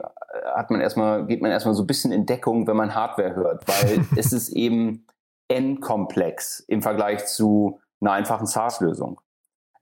hat 0.56 0.72
man 0.72 0.80
erstmal, 0.80 1.26
geht 1.26 1.42
man 1.42 1.52
erstmal 1.52 1.74
so 1.74 1.84
ein 1.84 1.88
bisschen 1.88 2.12
in 2.12 2.26
Deckung, 2.26 2.68
wenn 2.68 2.78
man 2.78 2.96
Hardware 2.96 3.36
hört, 3.36 3.68
weil 3.68 4.06
es 4.16 4.32
ist 4.32 4.50
eben 4.50 5.06
n-komplex 5.50 6.62
im 6.62 6.82
Vergleich 6.82 7.26
zu 7.26 7.80
einer 8.00 8.14
einfachen 8.14 8.48
SaaS-Lösung. 8.48 9.20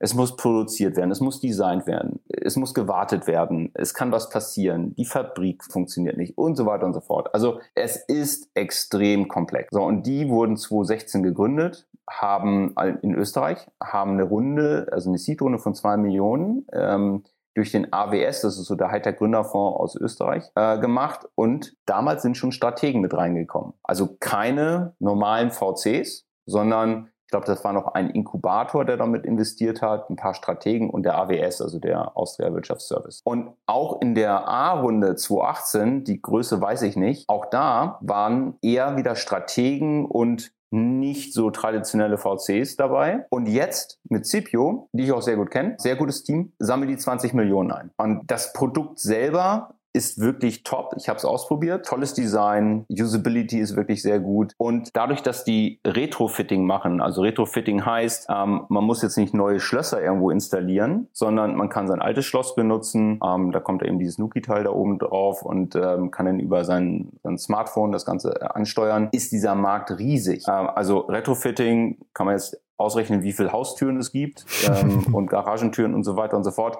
Es 0.02 0.14
muss 0.14 0.34
produziert 0.34 0.96
werden, 0.96 1.12
es 1.12 1.20
muss 1.20 1.38
designt 1.38 1.86
werden, 1.86 2.18
es 2.26 2.56
muss 2.56 2.74
gewartet 2.74 3.28
werden, 3.28 3.70
es 3.74 3.94
kann 3.94 4.10
was 4.10 4.30
passieren, 4.30 4.96
die 4.96 5.04
Fabrik 5.04 5.62
funktioniert 5.62 6.16
nicht 6.16 6.36
und 6.36 6.56
so 6.56 6.66
weiter 6.66 6.86
und 6.86 6.92
so 6.92 7.00
fort. 7.00 7.32
Also 7.32 7.60
es 7.76 7.96
ist 7.96 8.50
extrem 8.54 9.28
komplex. 9.28 9.68
So, 9.70 9.80
und 9.84 10.04
die 10.04 10.28
wurden 10.28 10.56
2016 10.56 11.22
gegründet, 11.22 11.86
haben 12.10 12.74
in 13.02 13.14
Österreich, 13.14 13.64
haben 13.80 14.14
eine 14.14 14.24
Runde, 14.24 14.88
also 14.90 15.08
eine 15.08 15.18
Seed-Runde 15.18 15.60
von 15.60 15.72
zwei 15.76 15.96
Millionen, 15.96 16.66
ähm, 16.72 17.22
durch 17.54 17.70
den 17.70 17.92
AWS, 17.92 18.40
das 18.40 18.58
ist 18.58 18.64
so 18.64 18.74
der 18.74 18.90
Hightech 18.90 19.18
Gründerfonds 19.18 19.78
aus 19.78 19.94
Österreich, 19.94 20.50
äh, 20.56 20.80
gemacht 20.80 21.28
und 21.36 21.76
damals 21.86 22.22
sind 22.22 22.36
schon 22.36 22.50
Strategen 22.50 23.00
mit 23.00 23.14
reingekommen. 23.14 23.74
Also 23.84 24.16
keine 24.18 24.96
normalen 24.98 25.52
VCs, 25.52 26.26
sondern 26.44 27.11
glaube, 27.32 27.46
das 27.46 27.64
war 27.64 27.72
noch 27.72 27.94
ein 27.94 28.10
Inkubator, 28.10 28.84
der 28.84 28.96
damit 28.96 29.26
investiert 29.26 29.82
hat, 29.82 30.08
ein 30.08 30.16
paar 30.16 30.34
Strategen 30.34 30.90
und 30.90 31.02
der 31.02 31.16
AWS, 31.16 31.60
also 31.62 31.80
der 31.80 32.16
Austria 32.16 32.52
Wirtschaftsservice. 32.52 33.22
Und 33.24 33.50
auch 33.66 34.00
in 34.00 34.14
der 34.14 34.46
A-Runde 34.46 35.16
2018, 35.16 36.04
die 36.04 36.22
Größe 36.22 36.60
weiß 36.60 36.82
ich 36.82 36.94
nicht, 36.94 37.28
auch 37.28 37.46
da 37.46 37.98
waren 38.02 38.58
eher 38.62 38.96
wieder 38.96 39.16
Strategen 39.16 40.04
und 40.04 40.52
nicht 40.70 41.34
so 41.34 41.50
traditionelle 41.50 42.16
VCs 42.16 42.76
dabei. 42.76 43.26
Und 43.30 43.46
jetzt 43.46 43.98
mit 44.08 44.26
Scipio, 44.26 44.88
die 44.92 45.04
ich 45.04 45.12
auch 45.12 45.22
sehr 45.22 45.36
gut 45.36 45.50
kenne, 45.50 45.74
sehr 45.78 45.96
gutes 45.96 46.24
Team, 46.24 46.52
sammeln 46.58 46.88
die 46.88 46.96
20 46.96 47.34
Millionen 47.34 47.72
ein. 47.72 47.90
Und 47.98 48.30
das 48.30 48.52
Produkt 48.52 48.98
selber 48.98 49.74
ist 49.94 50.20
wirklich 50.20 50.62
top. 50.62 50.94
Ich 50.96 51.08
habe 51.08 51.18
es 51.18 51.24
ausprobiert. 51.24 51.86
Tolles 51.86 52.14
Design, 52.14 52.86
Usability 52.88 53.58
ist 53.58 53.76
wirklich 53.76 54.02
sehr 54.02 54.20
gut. 54.20 54.54
Und 54.56 54.90
dadurch, 54.94 55.22
dass 55.22 55.44
die 55.44 55.80
Retrofitting 55.86 56.64
machen, 56.64 57.00
also 57.00 57.22
Retrofitting 57.22 57.84
heißt, 57.84 58.28
ähm, 58.30 58.64
man 58.68 58.84
muss 58.84 59.02
jetzt 59.02 59.18
nicht 59.18 59.34
neue 59.34 59.60
Schlösser 59.60 60.02
irgendwo 60.02 60.30
installieren, 60.30 61.08
sondern 61.12 61.56
man 61.56 61.68
kann 61.68 61.88
sein 61.88 62.00
altes 62.00 62.24
Schloss 62.24 62.54
benutzen. 62.54 63.20
Ähm, 63.24 63.52
da 63.52 63.60
kommt 63.60 63.82
eben 63.82 63.98
dieses 63.98 64.18
Nuki-Teil 64.18 64.64
da 64.64 64.70
oben 64.70 64.98
drauf 64.98 65.42
und 65.42 65.76
ähm, 65.76 66.10
kann 66.10 66.26
dann 66.26 66.40
über 66.40 66.64
sein, 66.64 67.12
sein, 67.22 67.36
Smartphone 67.36 67.92
das 67.92 68.06
Ganze 68.06 68.40
äh, 68.40 68.44
ansteuern. 68.44 69.08
Ist 69.12 69.32
dieser 69.32 69.54
Markt 69.54 69.98
riesig. 69.98 70.44
Ähm, 70.48 70.68
also 70.74 71.00
Retrofitting 71.00 71.98
kann 72.14 72.26
man 72.26 72.36
jetzt 72.36 72.58
ausrechnen, 72.78 73.22
wie 73.22 73.32
viele 73.32 73.52
Haustüren 73.52 73.98
es 73.98 74.10
gibt 74.10 74.46
ähm, 74.66 75.06
und 75.12 75.28
Garagentüren 75.28 75.94
und 75.94 76.04
so 76.04 76.16
weiter 76.16 76.36
und 76.36 76.44
so 76.44 76.50
fort 76.50 76.78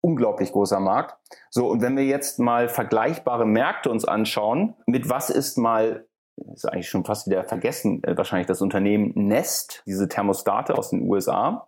unglaublich 0.00 0.52
großer 0.52 0.80
Markt. 0.80 1.16
So, 1.50 1.68
und 1.68 1.82
wenn 1.82 1.96
wir 1.96 2.04
jetzt 2.04 2.38
mal 2.38 2.68
vergleichbare 2.68 3.46
Märkte 3.46 3.90
uns 3.90 4.04
anschauen, 4.04 4.74
mit 4.86 5.08
was 5.08 5.30
ist 5.30 5.58
mal, 5.58 6.06
ist 6.54 6.64
eigentlich 6.64 6.88
schon 6.88 7.04
fast 7.04 7.26
wieder 7.26 7.44
vergessen, 7.44 8.02
äh, 8.04 8.16
wahrscheinlich 8.16 8.46
das 8.46 8.62
Unternehmen 8.62 9.12
Nest, 9.14 9.82
diese 9.86 10.08
Thermostate 10.08 10.76
aus 10.76 10.90
den 10.90 11.02
USA. 11.02 11.66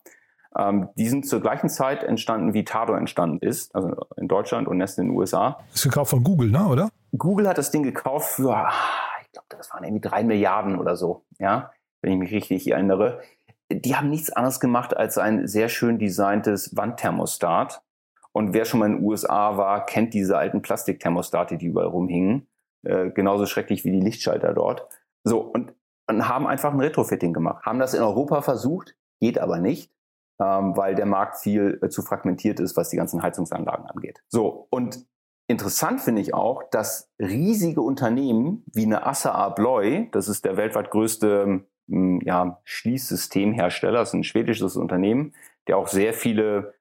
Ähm, 0.56 0.88
die 0.96 1.08
sind 1.08 1.26
zur 1.26 1.40
gleichen 1.40 1.68
Zeit 1.68 2.04
entstanden, 2.04 2.52
wie 2.52 2.64
Tado 2.64 2.94
entstanden 2.94 3.38
ist, 3.38 3.74
also 3.74 3.94
in 4.16 4.28
Deutschland 4.28 4.68
und 4.68 4.78
Nest 4.78 4.98
in 4.98 5.08
den 5.08 5.16
USA. 5.16 5.58
Das 5.70 5.80
ist 5.80 5.84
gekauft 5.84 6.10
von 6.10 6.22
Google, 6.22 6.50
ne, 6.50 6.66
oder? 6.66 6.88
Google 7.16 7.48
hat 7.48 7.58
das 7.58 7.70
Ding 7.70 7.82
gekauft 7.82 8.32
für, 8.32 8.54
ah, 8.54 8.72
ich 9.22 9.32
glaube, 9.32 9.46
das 9.48 9.72
waren 9.72 9.84
irgendwie 9.84 10.06
drei 10.06 10.24
Milliarden 10.24 10.78
oder 10.78 10.96
so, 10.96 11.24
ja, 11.38 11.70
wenn 12.02 12.12
ich 12.12 12.18
mich 12.18 12.32
richtig 12.32 12.70
erinnere. 12.70 13.20
Die 13.70 13.96
haben 13.96 14.10
nichts 14.10 14.30
anderes 14.30 14.60
gemacht 14.60 14.94
als 14.94 15.16
ein 15.16 15.46
sehr 15.46 15.70
schön 15.70 15.98
designtes 15.98 16.76
Wandthermostat 16.76 17.82
und 18.32 18.54
wer 18.54 18.64
schon 18.64 18.80
mal 18.80 18.86
in 18.86 18.96
den 18.98 19.04
USA 19.04 19.56
war, 19.56 19.84
kennt 19.86 20.14
diese 20.14 20.38
alten 20.38 20.62
Plastikthermostate, 20.62 21.58
die 21.58 21.66
überall 21.66 21.88
rumhingen. 21.88 22.48
Äh, 22.84 23.10
genauso 23.10 23.46
schrecklich 23.46 23.84
wie 23.84 23.92
die 23.92 24.00
Lichtschalter 24.00 24.54
dort. 24.54 24.88
So, 25.24 25.40
und, 25.40 25.74
und 26.08 26.28
haben 26.28 26.46
einfach 26.46 26.72
ein 26.72 26.80
Retrofitting 26.80 27.32
gemacht. 27.32 27.64
Haben 27.64 27.78
das 27.78 27.94
in 27.94 28.02
Europa 28.02 28.42
versucht, 28.42 28.96
geht 29.20 29.38
aber 29.38 29.58
nicht, 29.58 29.92
ähm, 30.40 30.76
weil 30.76 30.94
der 30.94 31.06
Markt 31.06 31.36
viel 31.36 31.78
äh, 31.82 31.88
zu 31.90 32.02
fragmentiert 32.02 32.58
ist, 32.58 32.76
was 32.76 32.88
die 32.88 32.96
ganzen 32.96 33.22
Heizungsanlagen 33.22 33.86
angeht. 33.86 34.22
So, 34.28 34.66
und 34.70 35.06
Interessant 35.48 36.00
finde 36.00 36.22
ich 36.22 36.32
auch, 36.32 36.62
dass 36.70 37.10
riesige 37.18 37.82
Unternehmen 37.82 38.64
wie 38.72 38.84
eine 38.84 39.04
Assa 39.04 39.32
Abloy, 39.32 40.08
das 40.10 40.28
ist 40.28 40.46
der 40.46 40.56
weltweit 40.56 40.90
größte 40.90 41.66
hm, 41.88 42.20
ja, 42.24 42.60
Schließsystemhersteller, 42.64 43.98
das 43.98 44.10
ist 44.10 44.14
ein 44.14 44.24
schwedisches 44.24 44.76
Unternehmen, 44.76 45.34
der 45.66 45.76
auch 45.76 45.88
sehr 45.88 46.14
viele 46.14 46.74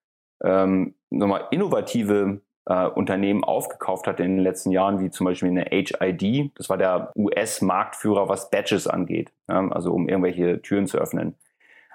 ähm, 0.43 0.95
nochmal 1.09 1.47
innovative 1.51 2.41
äh, 2.65 2.87
Unternehmen 2.87 3.43
aufgekauft 3.43 4.07
hat 4.07 4.19
in 4.19 4.37
den 4.37 4.43
letzten 4.43 4.71
Jahren, 4.71 4.99
wie 4.99 5.09
zum 5.09 5.25
Beispiel 5.25 5.49
eine 5.49 5.65
HID. 5.65 6.51
Das 6.55 6.69
war 6.69 6.77
der 6.77 7.11
US-Marktführer, 7.15 8.29
was 8.29 8.49
Badges 8.49 8.87
angeht, 8.87 9.31
ja, 9.49 9.67
also 9.69 9.93
um 9.93 10.07
irgendwelche 10.07 10.61
Türen 10.61 10.87
zu 10.87 10.97
öffnen. 10.97 11.35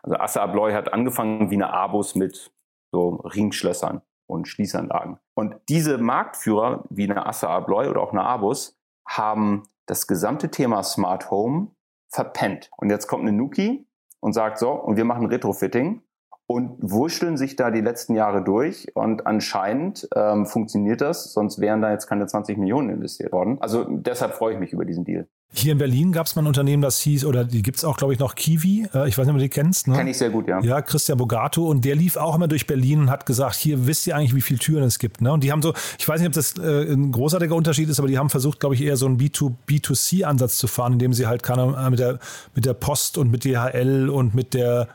Also 0.03 0.19
Assa 0.19 0.43
Abloy 0.43 0.73
hat 0.73 0.93
angefangen 0.93 1.51
wie 1.51 1.57
eine 1.57 1.73
Abus 1.73 2.15
mit 2.15 2.53
so 2.93 3.17
Ringschlössern 3.17 4.03
und 4.27 4.49
Schließanlagen. 4.49 5.19
Und 5.35 5.57
diese 5.69 5.99
Marktführer 5.99 6.85
wie 6.91 7.05
eine 7.05 7.27
Assa 7.27 7.49
Abloy 7.49 7.89
oder 7.89 8.01
auch 8.01 8.13
eine 8.13 8.25
Abus 8.25 8.79
haben 9.07 9.65
das 9.87 10.07
gesamte 10.07 10.51
Thema 10.51 10.83
Smart 10.83 11.31
Home 11.31 11.69
verpennt. 12.09 12.71
Und 12.77 12.91
jetzt 12.91 13.07
kommt 13.07 13.23
eine 13.23 13.33
Nuki 13.33 13.87
und 14.21 14.33
sagt 14.33 14.59
so, 14.59 14.73
und 14.73 14.97
wir 14.97 15.05
machen 15.05 15.27
Retrofitting 15.27 16.03
und 16.47 16.77
wurschteln 16.81 17.37
sich 17.37 17.57
da 17.57 17.71
die 17.71 17.81
letzten 17.81 18.15
Jahre 18.15 18.43
durch 18.43 18.87
und 18.95 19.27
anscheinend 19.27 20.09
ähm, 20.15 20.47
funktioniert 20.47 21.01
das, 21.01 21.33
sonst 21.33 21.61
wären 21.61 21.83
da 21.83 21.91
jetzt 21.91 22.07
keine 22.07 22.27
20 22.27 22.57
Millionen 22.57 22.91
investiert 22.91 23.33
worden. 23.33 23.59
Also 23.61 23.85
deshalb 23.85 24.35
freue 24.35 24.55
ich 24.55 24.61
mich 24.61 24.73
über 24.73 24.85
diesen 24.85 25.05
Deal. 25.05 25.27
Hier 25.53 25.73
in 25.73 25.79
Berlin 25.79 26.13
gab 26.13 26.27
es 26.27 26.37
mal 26.37 26.43
ein 26.43 26.49
Unternehmen, 26.49 26.83
das 26.83 27.01
hieß, 27.01 27.25
oder 27.25 27.45
die 27.45 27.63
gibt 27.63 27.79
es 27.79 27.85
auch, 27.85 27.97
glaube 27.97 28.13
ich, 28.13 28.19
noch 28.19 28.35
Kiwi. 28.35 28.89
Äh, 28.93 29.09
ich 29.09 29.17
weiß 29.17 29.27
nicht, 29.27 29.35
ob 29.35 29.39
du 29.39 29.45
die 29.45 29.49
kennst. 29.49 29.89
Ne? 29.89 29.97
Kenn 29.97 30.07
ich 30.07 30.19
sehr 30.19 30.31
gut, 30.31 30.49
ja. 30.49 30.61
Ja, 30.61 30.83
Christian 30.83 31.19
Bogato. 31.19 31.67
Und 31.67 31.85
der 31.85 31.95
lief 31.95 32.17
auch 32.17 32.35
immer 32.35 32.49
durch 32.49 32.67
Berlin 32.67 33.01
und 33.01 33.11
hat 33.11 33.27
gesagt, 33.27 33.57
hier 33.57 33.87
wisst 33.87 34.07
ihr 34.07 34.17
eigentlich, 34.17 34.35
wie 34.35 34.41
viele 34.41 34.59
Türen 34.59 34.85
es 34.85 34.99
gibt. 34.99 35.21
Ne? 35.21 35.33
Und 35.33 35.45
die 35.45 35.53
haben 35.53 35.63
so, 35.63 35.73
ich 35.99 36.07
weiß 36.07 36.21
nicht, 36.21 36.29
ob 36.29 36.35
das 36.35 36.59
äh, 36.59 36.93
ein 36.93 37.11
großartiger 37.13 37.55
Unterschied 37.55 37.89
ist, 37.89 37.99
aber 37.99 38.09
die 38.09 38.19
haben 38.19 38.29
versucht, 38.29 38.61
glaube 38.61 38.75
ich, 38.75 38.83
eher 38.83 38.97
so 38.97 39.07
einen 39.07 39.19
B2, 39.19 39.55
B2C-Ansatz 39.69 40.59
zu 40.59 40.67
fahren, 40.67 40.95
indem 40.95 41.13
sie 41.13 41.27
halt 41.27 41.43
keine, 41.43 41.75
äh, 41.79 41.91
mit, 41.91 42.01
der, 42.01 42.19
mit 42.55 42.67
der 42.67 42.75
Post 42.75 43.17
und 43.17 43.31
mit 43.31 43.45
DHL 43.45 44.11
und 44.11 44.35
mit 44.35 44.53
der 44.53 44.89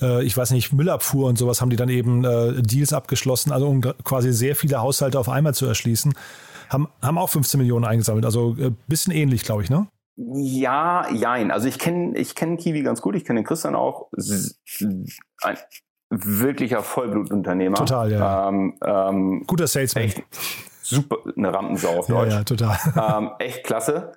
äh, 0.00 0.24
ich 0.24 0.36
weiß 0.36 0.50
nicht, 0.52 0.72
Müllabfuhr 0.72 1.28
und 1.28 1.38
sowas 1.38 1.60
haben 1.60 1.70
die 1.70 1.76
dann 1.76 1.88
eben 1.88 2.24
äh, 2.24 2.62
Deals 2.62 2.92
abgeschlossen, 2.92 3.52
also 3.52 3.68
um 3.68 3.80
quasi 3.80 4.32
sehr 4.32 4.56
viele 4.56 4.80
Haushalte 4.80 5.18
auf 5.18 5.28
einmal 5.28 5.54
zu 5.54 5.66
erschließen. 5.66 6.14
Haben, 6.70 6.88
haben 7.02 7.18
auch 7.18 7.28
15 7.28 7.58
Millionen 7.58 7.84
eingesammelt, 7.84 8.24
also 8.24 8.54
ein 8.58 8.62
äh, 8.62 8.70
bisschen 8.86 9.12
ähnlich, 9.12 9.42
glaube 9.42 9.62
ich, 9.62 9.70
ne? 9.70 9.86
Ja, 10.16 11.10
jein. 11.12 11.50
Also 11.50 11.66
ich 11.66 11.78
kenne 11.78 12.16
ich 12.16 12.34
kenn 12.34 12.56
Kiwi 12.56 12.82
ganz 12.82 13.02
gut, 13.02 13.16
ich 13.16 13.24
kenne 13.24 13.40
den 13.40 13.46
Christian 13.46 13.74
auch. 13.74 14.10
Ein 15.42 15.58
wirklicher 16.10 16.82
Vollblutunternehmer. 16.82 17.76
Total, 17.76 18.12
ja. 18.12 18.48
Ähm, 18.48 18.78
ähm, 18.84 19.44
Guter 19.46 19.66
Salesman. 19.66 20.04
Echt 20.04 20.22
super, 20.82 21.16
eine 21.36 21.52
Rampensau 21.52 21.98
auf 21.98 22.06
Deutsch. 22.06 22.30
Ja, 22.30 22.38
ja 22.38 22.44
total. 22.44 22.78
Ähm, 23.18 23.30
echt 23.38 23.64
klasse. 23.64 24.12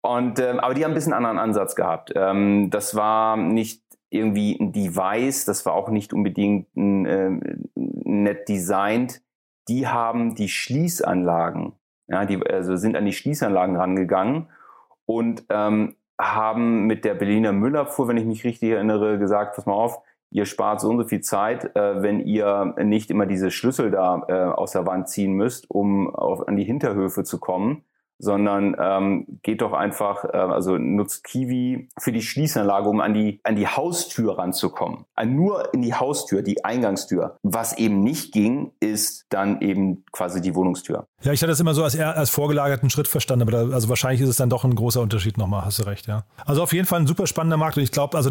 Und, 0.00 0.40
ähm, 0.40 0.58
aber 0.58 0.74
die 0.74 0.84
haben 0.84 0.92
ein 0.92 0.94
bisschen 0.94 1.12
anderen 1.12 1.38
Ansatz 1.38 1.76
gehabt. 1.76 2.12
Ähm, 2.16 2.70
das 2.70 2.94
war 2.94 3.36
nicht 3.36 3.81
irgendwie 4.12 4.58
ein 4.58 4.72
Device, 4.72 5.44
das 5.44 5.64
war 5.66 5.74
auch 5.74 5.88
nicht 5.88 6.12
unbedingt 6.12 6.74
ein, 6.76 7.06
äh, 7.06 7.30
nett 7.74 8.48
designt. 8.48 9.22
Die 9.68 9.86
haben 9.86 10.34
die 10.34 10.48
Schließanlagen, 10.48 11.72
ja, 12.08 12.24
die 12.24 12.44
also 12.44 12.76
sind 12.76 12.96
an 12.96 13.06
die 13.06 13.12
Schließanlagen 13.12 13.76
rangegangen 13.76 14.48
und 15.06 15.44
ähm, 15.50 15.96
haben 16.20 16.86
mit 16.86 17.04
der 17.04 17.14
Berliner 17.14 17.52
Müllabfuhr, 17.52 18.08
wenn 18.08 18.16
ich 18.16 18.26
mich 18.26 18.44
richtig 18.44 18.70
erinnere, 18.70 19.18
gesagt, 19.18 19.56
pass 19.56 19.66
mal 19.66 19.74
auf, 19.74 20.00
ihr 20.30 20.46
spart 20.46 20.80
so 20.80 20.88
und 20.88 20.98
so 20.98 21.04
viel 21.04 21.20
Zeit, 21.20 21.76
äh, 21.76 22.02
wenn 22.02 22.20
ihr 22.20 22.74
nicht 22.82 23.10
immer 23.10 23.26
diese 23.26 23.50
Schlüssel 23.50 23.90
da 23.90 24.22
äh, 24.28 24.32
aus 24.32 24.72
der 24.72 24.86
Wand 24.86 25.08
ziehen 25.08 25.32
müsst, 25.34 25.70
um 25.70 26.14
auf, 26.14 26.46
an 26.48 26.56
die 26.56 26.64
Hinterhöfe 26.64 27.24
zu 27.24 27.38
kommen, 27.38 27.84
sondern 28.22 28.76
ähm, 28.78 29.26
geht 29.42 29.62
doch 29.62 29.72
einfach, 29.72 30.24
äh, 30.24 30.36
also 30.36 30.78
nutzt 30.78 31.24
Kiwi 31.24 31.88
für 31.98 32.12
die 32.12 32.22
Schließanlage, 32.22 32.88
um 32.88 33.00
an 33.00 33.14
die, 33.14 33.40
an 33.42 33.56
die 33.56 33.66
Haustür 33.66 34.38
ranzukommen. 34.38 35.04
Äh, 35.16 35.26
nur 35.26 35.74
in 35.74 35.82
die 35.82 35.92
Haustür, 35.92 36.42
die 36.42 36.64
Eingangstür. 36.64 37.36
Was 37.42 37.76
eben 37.76 38.00
nicht 38.00 38.32
ging, 38.32 38.70
ist 38.78 39.26
dann 39.28 39.60
eben 39.60 40.04
quasi 40.12 40.40
die 40.40 40.54
Wohnungstür. 40.54 41.08
Ja, 41.22 41.32
ich 41.32 41.42
hatte 41.42 41.50
das 41.50 41.58
immer 41.58 41.74
so 41.74 41.82
als, 41.82 41.98
als 41.98 42.30
vorgelagerten 42.30 42.90
Schritt 42.90 43.08
verstanden, 43.08 43.42
aber 43.42 43.66
da, 43.66 43.74
also 43.74 43.88
wahrscheinlich 43.88 44.20
ist 44.20 44.28
es 44.28 44.36
dann 44.36 44.50
doch 44.50 44.64
ein 44.64 44.74
großer 44.74 45.00
Unterschied 45.00 45.36
nochmal, 45.36 45.64
hast 45.64 45.80
du 45.80 45.82
recht, 45.84 46.06
ja. 46.06 46.24
Also 46.46 46.62
auf 46.62 46.72
jeden 46.72 46.86
Fall 46.86 47.00
ein 47.00 47.06
super 47.08 47.26
spannender 47.26 47.56
Markt 47.56 47.76
und 47.76 47.82
ich 47.82 47.90
glaube, 47.90 48.16
also 48.16 48.30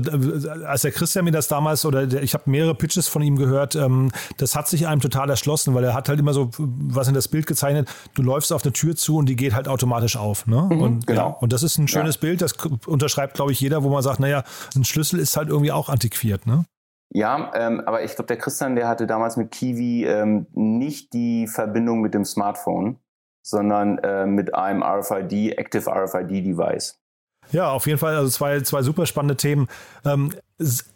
als 0.65 0.84
der 0.84 0.91
Christian 0.91 1.25
mir 1.25 1.32
das 1.32 1.49
damals 1.49 1.86
oder 1.86 2.08
der, 2.08 2.23
ich 2.23 2.34
habe 2.34 2.49
mehrere 2.49 2.75
Pitches 2.75 3.10
von 3.10 3.21
ihm 3.21 3.36
gehört, 3.36 3.75
ähm, 3.75 4.12
das 4.38 4.56
hat 4.56 4.69
sich 4.69 4.88
einem 4.88 5.01
total 5.01 5.30
erschlossen, 5.30 5.73
weil 5.73 5.84
er 5.84 5.93
hat 5.93 6.08
halt 6.08 6.19
immer 6.19 6.34
so 6.34 6.49
was 6.58 7.10
in 7.10 7.13
das 7.13 7.27
Bild 7.27 7.45
gezeichnet, 7.45 7.89
du 8.13 8.21
läufst 8.21 8.54
auf 8.54 8.63
eine 8.63 8.71
Tür 8.71 8.95
zu 8.95 9.17
und 9.17 9.27
die 9.27 9.36
geht 9.36 9.54
halt 9.54 9.67
automatisch 9.67 9.80
auf, 9.83 10.47
ne? 10.47 10.67
Mhm, 10.69 10.81
und, 10.81 11.07
genau. 11.07 11.29
Ja, 11.29 11.37
und 11.39 11.53
das 11.53 11.63
ist 11.63 11.77
ein 11.77 11.87
schönes 11.87 12.15
ja. 12.15 12.21
Bild, 12.21 12.41
das 12.41 12.53
unterschreibt, 12.85 13.35
glaube 13.35 13.51
ich, 13.51 13.59
jeder, 13.59 13.83
wo 13.83 13.89
man 13.89 14.03
sagt, 14.03 14.19
naja, 14.19 14.43
ein 14.75 14.83
Schlüssel 14.83 15.19
ist 15.19 15.37
halt 15.37 15.49
irgendwie 15.49 15.71
auch 15.71 15.89
antiquiert, 15.89 16.45
ne? 16.47 16.65
Ja, 17.13 17.51
ähm, 17.55 17.81
aber 17.85 18.03
ich 18.03 18.15
glaube, 18.15 18.27
der 18.27 18.37
Christian, 18.37 18.75
der 18.75 18.87
hatte 18.87 19.05
damals 19.05 19.35
mit 19.35 19.51
Kiwi 19.51 20.05
ähm, 20.05 20.47
nicht 20.53 21.11
die 21.11 21.45
Verbindung 21.47 21.99
mit 21.99 22.13
dem 22.13 22.23
Smartphone 22.23 22.99
sondern 23.43 23.97
äh, 23.99 24.25
mit 24.25 24.53
einem 24.53 24.83
RFID, 24.83 25.57
Active 25.57 25.89
RFID-Device. 25.89 26.97
Ja, 27.51 27.71
auf 27.71 27.87
jeden 27.87 27.97
Fall, 27.97 28.15
also 28.15 28.29
zwei, 28.29 28.61
zwei 28.61 28.81
super 28.81 29.05
spannende 29.05 29.35
Themen. 29.35 29.67
Ähm, 30.05 30.31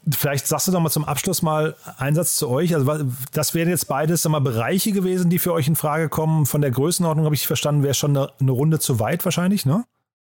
vielleicht 0.09 0.47
sagst 0.47 0.67
du 0.67 0.71
doch 0.71 0.79
mal 0.79 0.89
zum 0.89 1.05
Abschluss 1.05 1.41
mal 1.41 1.75
einen 1.97 2.15
Satz 2.15 2.35
zu 2.35 2.49
euch. 2.49 2.75
Also, 2.75 3.05
das 3.33 3.53
wären 3.53 3.69
jetzt 3.69 3.85
beides 3.85 4.27
mal, 4.27 4.39
Bereiche 4.39 4.91
gewesen, 4.91 5.29
die 5.29 5.39
für 5.39 5.53
euch 5.53 5.67
in 5.67 5.75
Frage 5.75 6.09
kommen. 6.09 6.45
Von 6.45 6.61
der 6.61 6.71
Größenordnung 6.71 7.25
habe 7.25 7.35
ich 7.35 7.47
verstanden, 7.47 7.83
wäre 7.83 7.93
schon 7.93 8.15
eine, 8.15 8.31
eine, 8.39 8.51
Runde 8.51 8.79
zu 8.79 8.99
weit 8.99 9.23
wahrscheinlich, 9.25 9.65
ne? 9.65 9.85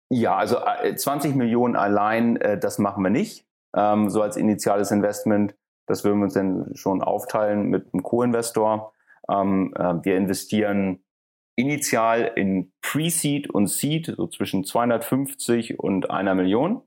Ja, 0.09 0.35
also 0.35 0.57
20 0.95 1.31
äh, 1.31 1.35
Millionen 1.35 1.75
allein, 1.75 2.37
äh, 2.37 2.57
das 2.57 2.79
machen 2.79 3.03
wir 3.03 3.11
nicht. 3.11 3.45
Ähm, 3.75 4.09
so 4.09 4.21
als 4.21 4.37
initiales 4.37 4.91
Investment, 4.91 5.55
das 5.85 6.03
würden 6.03 6.19
wir 6.19 6.25
uns 6.25 6.33
dann 6.33 6.71
schon 6.75 7.01
aufteilen 7.01 7.69
mit 7.69 7.93
einem 7.93 8.03
Co-Investor. 8.03 8.93
Ähm, 9.29 9.73
äh, 9.75 9.95
wir 10.03 10.17
investieren 10.17 11.03
initial 11.55 12.31
in 12.35 12.71
Pre-Seed 12.81 13.49
und 13.49 13.67
Seed 13.67 14.13
so 14.15 14.27
zwischen 14.27 14.63
250 14.63 15.77
und 15.77 16.09
einer 16.09 16.33
Million. 16.33 16.81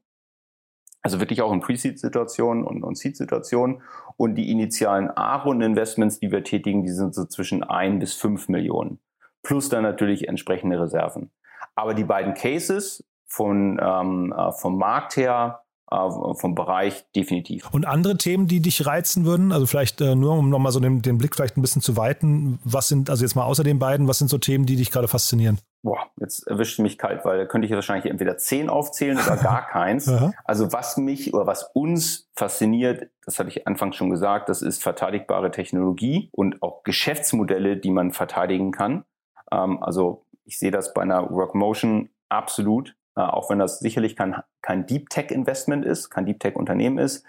Also 1.03 1.19
wirklich 1.21 1.43
auch 1.43 1.53
in 1.53 1.61
Pre-Seed-Situationen 1.61 2.65
und, 2.65 2.83
und 2.85 2.97
Seed-Situationen. 2.97 3.83
Und 4.17 4.37
die 4.37 4.51
initialen 4.51 5.11
A-Runden-Investments, 5.11 6.21
die 6.21 6.31
wir 6.31 6.45
tätigen, 6.45 6.85
die 6.85 6.93
sind 6.93 7.15
so 7.15 7.25
zwischen 7.25 7.65
ein 7.65 7.99
bis 7.99 8.15
fünf 8.15 8.49
Millionen. 8.49 9.01
Plus 9.43 9.69
dann 9.69 9.83
natürlich 9.83 10.29
entsprechende 10.29 10.81
Reserven. 10.81 11.31
Aber 11.75 11.95
die 11.95 12.05
beiden 12.05 12.35
Cases 12.35 13.05
von, 13.27 13.81
ähm, 13.83 14.33
äh, 14.37 14.53
vom 14.53 14.79
Markt 14.79 15.17
her 15.17 15.63
äh, 15.93 16.35
vom 16.35 16.55
Bereich 16.55 17.05
definitiv. 17.15 17.69
Und 17.71 17.85
andere 17.85 18.17
Themen, 18.17 18.47
die 18.47 18.61
dich 18.61 18.87
reizen 18.87 19.25
würden? 19.27 19.53
Also 19.53 19.67
vielleicht 19.67 20.01
äh, 20.01 20.15
nur, 20.15 20.39
um 20.39 20.49
nochmal 20.49 20.73
so 20.73 20.81
den, 20.81 21.03
den 21.03 21.19
Blick 21.19 21.35
vielleicht 21.35 21.57
ein 21.57 21.63
bisschen 21.63 21.83
zu 21.83 21.97
weiten. 21.97 22.59
Was 22.65 22.89
sind, 22.89 23.11
also 23.11 23.25
jetzt 23.25 23.35
mal 23.35 23.45
außer 23.45 23.63
den 23.63 23.79
beiden, 23.79 24.09
was 24.09 24.19
sind 24.19 24.29
so 24.29 24.39
Themen, 24.39 24.65
die 24.65 24.77
dich 24.77 24.91
gerade 24.91 25.09
faszinieren? 25.09 25.59
Boah, 25.83 26.07
jetzt 26.17 26.47
erwischt 26.47 26.79
mich 26.79 26.97
kalt, 26.97 27.25
weil 27.25 27.39
da 27.39 27.45
könnte 27.45 27.67
ich 27.67 27.75
wahrscheinlich 27.75 28.09
entweder 28.09 28.39
zehn 28.39 28.69
aufzählen 28.69 29.19
oder 29.19 29.37
gar 29.37 29.67
keins. 29.69 30.09
also 30.45 30.73
was 30.73 30.97
mich 30.97 31.35
oder 31.35 31.47
was 31.47 31.71
uns 31.75 32.31
fasziniert, 32.35 33.11
das 33.25 33.39
hatte 33.39 33.49
ich 33.49 33.67
anfangs 33.67 33.97
schon 33.97 34.11
gesagt, 34.11 34.49
das 34.49 34.63
ist 34.63 34.83
verteidigbare 34.83 35.51
Technologie 35.51 36.31
und 36.33 36.63
auch 36.63 36.85
Geschäftsmodelle, 36.85 37.77
die 37.77 37.91
man 37.91 38.13
verteidigen 38.13 38.71
kann. 38.71 39.05
Ähm, 39.51 39.83
also 39.83 40.25
ich 40.45 40.59
sehe 40.59 40.71
das 40.71 40.95
bei 40.95 41.03
einer 41.03 41.31
Workmotion 41.31 42.11
absolut. 42.29 42.97
Äh, 43.17 43.21
auch 43.21 43.51
wenn 43.51 43.59
das 43.59 43.81
sicherlich 43.81 44.17
kein, 44.17 44.37
kein 44.63 44.87
Deep 44.87 45.11
Tech 45.11 45.31
Investment 45.31 45.85
ist, 45.85 46.11
kein 46.11 46.27
Deep 46.27 46.41
Tech 46.41 46.57
Unternehmen 46.57 46.99
ist, 46.99 47.25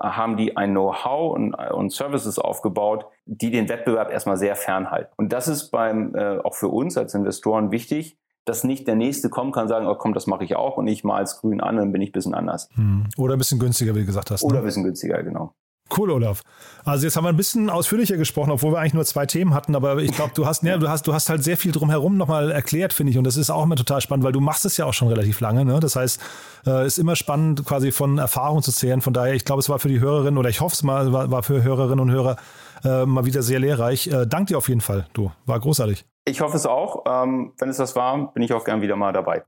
haben 0.00 0.36
die 0.36 0.56
ein 0.56 0.70
Know-how 0.70 1.34
und, 1.34 1.54
und, 1.54 1.92
Services 1.92 2.38
aufgebaut, 2.38 3.06
die 3.26 3.50
den 3.50 3.68
Wettbewerb 3.68 4.10
erstmal 4.10 4.36
sehr 4.36 4.56
fernhalten. 4.56 5.12
Und 5.16 5.32
das 5.32 5.48
ist 5.48 5.70
beim, 5.70 6.14
äh, 6.14 6.38
auch 6.38 6.54
für 6.54 6.68
uns 6.68 6.96
als 6.96 7.14
Investoren 7.14 7.70
wichtig, 7.70 8.16
dass 8.44 8.64
nicht 8.64 8.86
der 8.88 8.94
Nächste 8.94 9.28
kommen 9.28 9.52
kann 9.52 9.64
und 9.64 9.68
sagen, 9.68 9.86
oh 9.86 9.94
komm, 9.94 10.14
das 10.14 10.26
mache 10.26 10.44
ich 10.44 10.56
auch 10.56 10.76
und 10.76 10.86
ich 10.86 11.04
mal 11.04 11.16
als 11.16 11.40
grün 11.40 11.60
an, 11.60 11.76
dann 11.76 11.92
bin 11.92 12.00
ich 12.00 12.10
ein 12.10 12.12
bisschen 12.12 12.34
anders. 12.34 12.68
Hm. 12.74 13.08
Oder 13.18 13.34
ein 13.34 13.38
bisschen 13.38 13.58
günstiger, 13.58 13.94
wie 13.94 14.00
du 14.00 14.06
gesagt 14.06 14.30
hast. 14.30 14.42
Ne? 14.42 14.48
Oder 14.48 14.60
ein 14.60 14.64
bisschen 14.64 14.84
günstiger, 14.84 15.22
genau. 15.22 15.54
Cool, 15.96 16.10
Olaf. 16.10 16.42
Also 16.84 17.06
jetzt 17.06 17.16
haben 17.16 17.24
wir 17.24 17.30
ein 17.30 17.36
bisschen 17.36 17.70
ausführlicher 17.70 18.16
gesprochen, 18.16 18.50
obwohl 18.50 18.72
wir 18.72 18.78
eigentlich 18.78 18.94
nur 18.94 19.04
zwei 19.04 19.24
Themen 19.24 19.54
hatten, 19.54 19.74
aber 19.74 19.98
ich 19.98 20.12
glaube, 20.12 20.32
du 20.34 20.46
hast, 20.46 20.62
ja, 20.62 20.76
du 20.76 20.88
hast, 20.88 21.06
du 21.06 21.14
hast 21.14 21.30
halt 21.30 21.42
sehr 21.42 21.56
viel 21.56 21.72
drumherum 21.72 22.16
nochmal 22.16 22.50
erklärt, 22.50 22.92
finde 22.92 23.12
ich. 23.12 23.18
Und 23.18 23.24
das 23.24 23.36
ist 23.36 23.50
auch 23.50 23.62
immer 23.62 23.76
total 23.76 24.00
spannend, 24.00 24.24
weil 24.24 24.32
du 24.32 24.40
machst 24.40 24.64
es 24.64 24.76
ja 24.76 24.84
auch 24.84 24.92
schon 24.92 25.08
relativ 25.08 25.40
lange. 25.40 25.64
Ne? 25.64 25.80
Das 25.80 25.96
heißt, 25.96 26.20
es 26.62 26.66
äh, 26.66 26.86
ist 26.86 26.98
immer 26.98 27.16
spannend, 27.16 27.64
quasi 27.64 27.90
von 27.90 28.18
Erfahrung 28.18 28.62
zu 28.62 28.72
zählen. 28.72 29.00
Von 29.00 29.14
daher, 29.14 29.34
ich 29.34 29.44
glaube, 29.44 29.60
es 29.60 29.68
war 29.68 29.78
für 29.78 29.88
die 29.88 30.00
Hörerinnen 30.00 30.36
oder 30.36 30.50
ich 30.50 30.60
hoffe 30.60 30.74
es 30.74 30.82
mal, 30.82 31.12
war, 31.12 31.30
war 31.30 31.42
für 31.42 31.62
Hörerinnen 31.62 32.00
und 32.00 32.10
Hörer 32.10 32.36
äh, 32.84 33.06
mal 33.06 33.24
wieder 33.24 33.42
sehr 33.42 33.58
lehrreich. 33.58 34.08
Äh, 34.08 34.26
dank 34.26 34.48
dir 34.48 34.58
auf 34.58 34.68
jeden 34.68 34.82
Fall, 34.82 35.06
du. 35.14 35.32
War 35.46 35.58
großartig. 35.58 36.04
Ich 36.26 36.40
hoffe 36.42 36.56
es 36.56 36.66
auch. 36.66 37.04
Ähm, 37.06 37.54
wenn 37.58 37.70
es 37.70 37.78
das 37.78 37.96
war, 37.96 38.32
bin 38.32 38.42
ich 38.42 38.52
auch 38.52 38.64
gern 38.64 38.82
wieder 38.82 38.96
mal 38.96 39.12
dabei. 39.12 39.44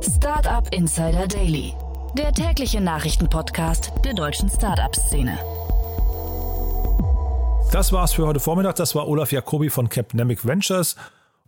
Startup 0.00 0.66
Insider 0.72 1.26
Daily 1.26 1.74
der 2.14 2.32
tägliche 2.32 2.80
Nachrichtenpodcast 2.80 3.92
der 4.04 4.14
deutschen 4.14 4.48
Startup-Szene. 4.48 5.38
Das 7.72 7.92
war's 7.92 8.14
für 8.14 8.26
heute 8.26 8.40
Vormittag. 8.40 8.76
Das 8.76 8.94
war 8.94 9.08
Olaf 9.08 9.32
Jacobi 9.32 9.70
von 9.70 9.88
Capnemic 9.88 10.46
Ventures. 10.46 10.96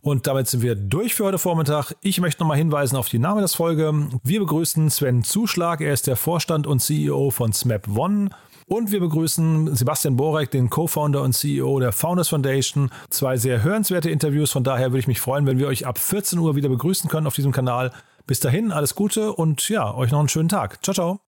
Und 0.01 0.27
damit 0.27 0.47
sind 0.47 0.61
wir 0.61 0.75
durch 0.75 1.15
für 1.15 1.25
heute 1.25 1.37
Vormittag. 1.37 1.93
Ich 2.01 2.21
möchte 2.21 2.41
nochmal 2.41 2.57
hinweisen 2.57 2.95
auf 2.95 3.09
die 3.09 3.19
Name 3.19 3.41
des 3.41 3.55
Folge. 3.55 4.09
Wir 4.23 4.39
begrüßen 4.39 4.89
Sven 4.89 5.23
Zuschlag. 5.23 5.81
Er 5.81 5.93
ist 5.93 6.07
der 6.07 6.15
Vorstand 6.15 6.67
und 6.67 6.79
CEO 6.79 7.31
von 7.31 7.51
Smap 7.53 7.87
One. 7.95 8.29
Und 8.67 8.91
wir 8.91 8.99
begrüßen 8.99 9.75
Sebastian 9.75 10.15
Borek, 10.15 10.51
den 10.51 10.69
Co-Founder 10.69 11.23
und 11.23 11.33
CEO 11.33 11.79
der 11.79 11.91
Founders 11.91 12.29
Foundation. 12.29 12.91
Zwei 13.09 13.37
sehr 13.37 13.63
hörenswerte 13.63 14.11
Interviews. 14.11 14.51
Von 14.51 14.63
daher 14.63 14.91
würde 14.91 14.99
ich 14.99 15.07
mich 15.07 15.19
freuen, 15.19 15.47
wenn 15.47 15.57
wir 15.57 15.67
euch 15.67 15.87
ab 15.87 15.97
14 15.97 16.37
Uhr 16.37 16.55
wieder 16.55 16.69
begrüßen 16.69 17.09
können 17.09 17.25
auf 17.25 17.33
diesem 17.33 17.51
Kanal. 17.51 17.91
Bis 18.29 18.39
dahin, 18.39 18.71
alles 18.71 18.93
Gute 18.93 19.33
und 19.33 19.69
ja, 19.69 19.91
euch 19.95 20.11
noch 20.11 20.19
einen 20.19 20.29
schönen 20.29 20.49
Tag. 20.49 20.83
Ciao, 20.83 20.93
ciao. 20.93 21.28